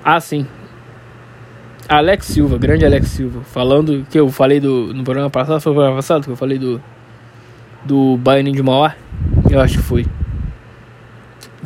Ah, 0.04 0.20
sim. 0.20 0.46
Alex 1.88 2.26
Silva, 2.26 2.58
grande 2.58 2.84
Alex 2.84 3.08
Silva. 3.08 3.40
Falando 3.42 4.06
que 4.10 4.18
eu 4.18 4.28
falei 4.28 4.60
do. 4.60 4.94
No 4.94 5.02
programa 5.02 5.30
passado, 5.30 5.60
foi 5.60 5.72
programa 5.72 5.96
passado 5.96 6.24
que 6.24 6.30
eu 6.30 6.36
falei 6.36 6.58
do. 6.58 6.80
Do 7.84 8.16
Bayern 8.18 8.52
de 8.52 8.62
Mauá. 8.62 8.94
Eu 9.50 9.60
acho 9.60 9.78
que 9.78 9.84
foi. 9.84 10.06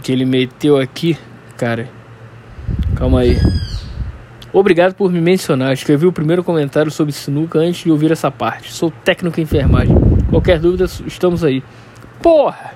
Que 0.03 0.13
ele 0.13 0.25
meteu 0.25 0.79
aqui, 0.79 1.17
cara. 1.63 1.89
Calma 2.97 3.21
aí. 3.21 3.39
Obrigado 4.53 4.95
por 4.95 5.13
me 5.13 5.21
mencionar. 5.21 5.73
Escrevi 5.73 6.07
o 6.07 6.13
primeiro 6.13 6.43
comentário 6.43 6.91
sobre 6.91 7.13
sinuca 7.13 7.61
antes 7.61 7.85
de 7.85 7.91
ouvir 7.91 8.11
essa 8.11 8.33
parte. 8.33 8.73
Sou 8.73 8.91
técnico 8.91 9.39
em 9.39 9.45
enfermagem. 9.45 9.97
Qualquer 10.29 10.59
dúvida, 10.59 10.87
estamos 11.07 11.45
aí. 11.45 11.63
Porra! 12.21 12.73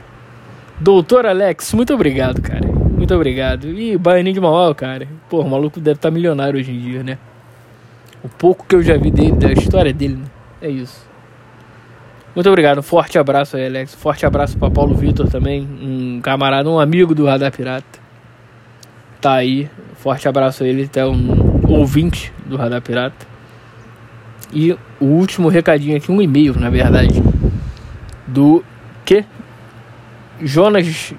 Doutor 0.78 1.26
Alex, 1.26 1.72
muito 1.74 1.92
obrigado, 1.92 2.40
cara. 2.40 2.64
Muito 2.68 3.12
obrigado. 3.12 3.66
E 3.68 3.98
Baianinho 3.98 4.34
de 4.34 4.40
Mauá, 4.40 4.72
cara. 4.72 5.08
Porra, 5.28 5.48
o 5.48 5.50
maluco 5.50 5.80
deve 5.80 5.96
estar 5.96 6.08
tá 6.08 6.14
milionário 6.14 6.60
hoje 6.60 6.70
em 6.70 6.78
dia, 6.78 7.02
né? 7.02 7.18
O 8.22 8.28
pouco 8.28 8.64
que 8.68 8.76
eu 8.76 8.82
já 8.84 8.96
vi 8.96 9.10
dele, 9.10 9.32
da 9.32 9.50
história 9.50 9.92
dele, 9.92 10.16
né? 10.16 10.26
É 10.62 10.68
isso. 10.68 11.04
Muito 12.36 12.48
obrigado. 12.48 12.78
Um 12.78 12.82
forte 12.82 13.18
abraço 13.18 13.56
aí, 13.56 13.66
Alex. 13.66 13.96
Forte 13.96 14.24
abraço 14.24 14.56
para 14.56 14.70
Paulo 14.70 14.94
Vitor 14.94 15.28
também. 15.28 15.62
Um 15.62 16.20
camarada, 16.20 16.70
um 16.70 16.78
amigo 16.78 17.16
do 17.16 17.26
Radar 17.26 17.50
Pirata 17.50 18.05
tá 19.20 19.34
aí. 19.34 19.68
Forte 19.96 20.28
abraço 20.28 20.62
a 20.62 20.66
ele, 20.66 20.84
até 20.84 21.04
um 21.04 21.62
ouvinte 21.68 22.32
do 22.44 22.56
Radar 22.56 22.80
Pirata. 22.82 23.26
E 24.52 24.72
o 25.00 25.04
último 25.04 25.48
recadinho 25.48 25.96
aqui, 25.96 26.12
um 26.12 26.22
e-mail, 26.22 26.58
na 26.58 26.70
verdade, 26.70 27.22
do 28.26 28.62
que? 29.04 29.24
Jonas 30.40 31.14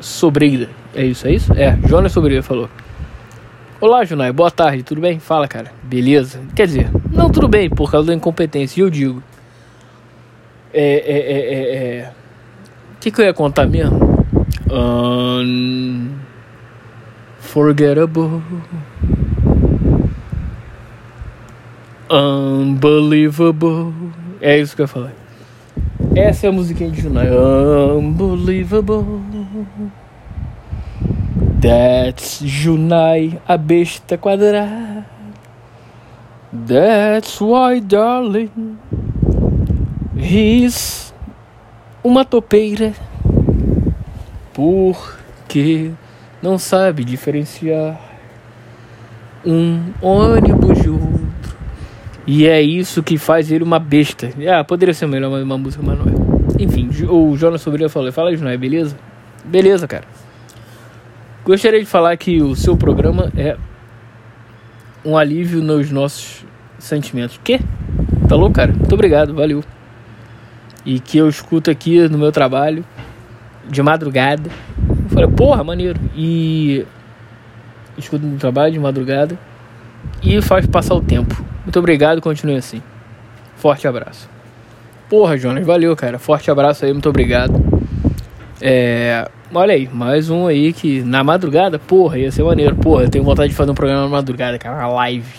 Sobreira. 0.00 0.68
É 0.94 1.04
isso, 1.04 1.26
é 1.26 1.32
isso? 1.32 1.52
É, 1.54 1.76
Jonas 1.88 2.12
Sobreira 2.12 2.42
falou. 2.42 2.68
Olá, 3.80 4.04
Junai, 4.04 4.32
boa 4.32 4.50
tarde, 4.50 4.82
tudo 4.82 5.00
bem? 5.00 5.18
Fala, 5.18 5.48
cara. 5.48 5.72
Beleza? 5.82 6.40
Quer 6.54 6.66
dizer, 6.66 6.90
não 7.10 7.28
tudo 7.28 7.48
bem 7.48 7.68
por 7.68 7.90
causa 7.90 8.08
da 8.08 8.14
incompetência. 8.14 8.80
Eu 8.80 8.88
digo. 8.88 9.22
É, 10.72 10.82
é, 10.82 11.18
é, 11.18 11.54
é, 11.54 11.96
é. 11.98 12.12
O 12.94 13.00
que, 13.00 13.10
que 13.10 13.20
eu 13.20 13.24
ia 13.24 13.34
contar 13.34 13.66
mesmo? 13.66 13.98
Um 14.70 16.23
Unforgettable. 17.54 18.42
Unbelievable. 22.10 23.94
É 24.40 24.58
isso 24.58 24.74
que 24.74 24.82
eu 24.82 24.88
falei. 24.88 25.12
Essa 26.16 26.46
é 26.46 26.48
a 26.48 26.52
musiquinha 26.52 26.90
de 26.90 27.00
Junai. 27.00 27.28
Unbelievable. 27.30 29.04
That's 31.60 32.40
Junai, 32.44 33.40
a 33.46 33.56
besta 33.56 34.18
quadrada. 34.18 35.06
That's 36.52 37.40
why, 37.40 37.80
darling, 37.80 38.50
he's 40.16 41.14
uma 42.02 42.24
topeira. 42.24 42.92
Porque 44.52 45.92
não 46.44 46.58
sabe 46.58 47.04
diferenciar 47.04 47.98
um 49.46 49.80
ônibus 50.02 50.82
de 50.82 50.90
outro. 50.90 51.56
E 52.26 52.46
é 52.46 52.60
isso 52.60 53.02
que 53.02 53.16
faz 53.16 53.50
ele 53.50 53.64
uma 53.64 53.78
besta. 53.78 54.28
Ah, 54.46 54.62
poderia 54.62 54.92
ser 54.92 55.06
melhor 55.06 55.30
uma 55.42 55.56
música, 55.56 55.82
mas 55.82 55.98
não 55.98 56.04
é. 56.04 56.62
Enfim, 56.62 56.90
o 57.08 57.34
Jonas 57.34 57.62
Sobrinho 57.62 57.88
falou: 57.88 58.12
Fala 58.12 58.36
Jonas, 58.36 58.60
beleza? 58.60 58.94
Beleza, 59.42 59.88
cara. 59.88 60.04
Gostaria 61.46 61.80
de 61.80 61.86
falar 61.86 62.14
que 62.18 62.42
o 62.42 62.54
seu 62.54 62.76
programa 62.76 63.32
é 63.34 63.56
um 65.02 65.16
alívio 65.16 65.62
nos 65.62 65.90
nossos 65.90 66.44
sentimentos. 66.78 67.40
Que? 67.42 67.58
Tá 68.28 68.36
louco, 68.36 68.54
cara? 68.54 68.72
Muito 68.72 68.92
obrigado, 68.92 69.32
valeu. 69.32 69.64
E 70.84 71.00
que 71.00 71.16
eu 71.16 71.26
escuto 71.26 71.70
aqui 71.70 72.06
no 72.06 72.18
meu 72.18 72.30
trabalho 72.30 72.84
de 73.66 73.82
madrugada 73.82 74.50
Falei, 75.14 75.28
porra, 75.30 75.62
maneiro. 75.62 75.98
E 76.16 76.84
escuto 77.96 78.26
no 78.26 78.36
trabalho 78.36 78.72
de 78.72 78.78
madrugada 78.80 79.38
e 80.20 80.42
faz 80.42 80.66
passar 80.66 80.94
o 80.94 81.00
tempo. 81.00 81.42
Muito 81.64 81.78
obrigado, 81.78 82.20
continue 82.20 82.56
assim. 82.56 82.82
Forte 83.56 83.86
abraço. 83.86 84.28
Porra, 85.08 85.38
Jonas, 85.38 85.64
valeu, 85.64 85.94
cara. 85.94 86.18
Forte 86.18 86.50
abraço 86.50 86.84
aí, 86.84 86.92
muito 86.92 87.08
obrigado. 87.08 87.54
É, 88.60 89.28
olha 89.54 89.74
aí, 89.74 89.88
mais 89.92 90.30
um 90.30 90.46
aí 90.46 90.72
que 90.72 91.02
na 91.02 91.22
madrugada, 91.22 91.78
porra, 91.78 92.18
ia 92.18 92.32
ser 92.32 92.42
maneiro. 92.42 92.74
Porra, 92.74 93.04
eu 93.04 93.08
tenho 93.08 93.22
vontade 93.22 93.50
de 93.50 93.54
fazer 93.54 93.70
um 93.70 93.74
programa 93.74 94.02
na 94.02 94.08
madrugada, 94.08 94.58
cara, 94.58 94.74
uma 94.74 94.94
live 94.94 95.32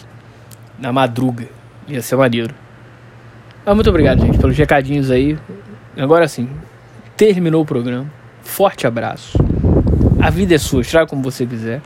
na 0.80 0.94
madruga. 0.94 1.48
Ia 1.88 2.02
ser 2.02 2.16
maneiro. 2.16 2.54
Mas 3.66 3.76
muito 3.76 3.90
obrigado, 3.90 4.22
gente, 4.22 4.38
pelos 4.38 4.58
recadinhos 4.58 5.12
aí. 5.12 5.38
Agora 5.98 6.28
sim, 6.28 6.48
terminou 7.18 7.62
o 7.62 7.66
programa. 7.66 8.06
Forte 8.42 8.88
abraço. 8.88 9.45
A 10.26 10.32
vida 10.32 10.56
é 10.56 10.58
sua, 10.58 10.82
estraga 10.82 11.06
como 11.06 11.22
você 11.22 11.46
quiser. 11.46 11.84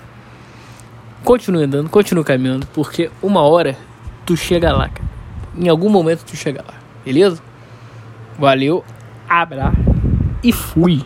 Continue 1.25 1.65
andando, 1.65 1.89
continue 1.89 2.23
caminhando, 2.23 2.65
porque 2.67 3.11
uma 3.21 3.41
hora 3.41 3.77
tu 4.25 4.37
chega 4.37 4.71
lá, 4.71 4.87
cara. 4.87 5.09
Em 5.57 5.67
algum 5.67 5.89
momento 5.89 6.23
tu 6.23 6.37
chega 6.37 6.63
lá, 6.65 6.73
beleza? 7.03 7.43
Valeu, 8.39 8.81
abra 9.27 9.73
e 10.41 10.53
fui. 10.53 11.03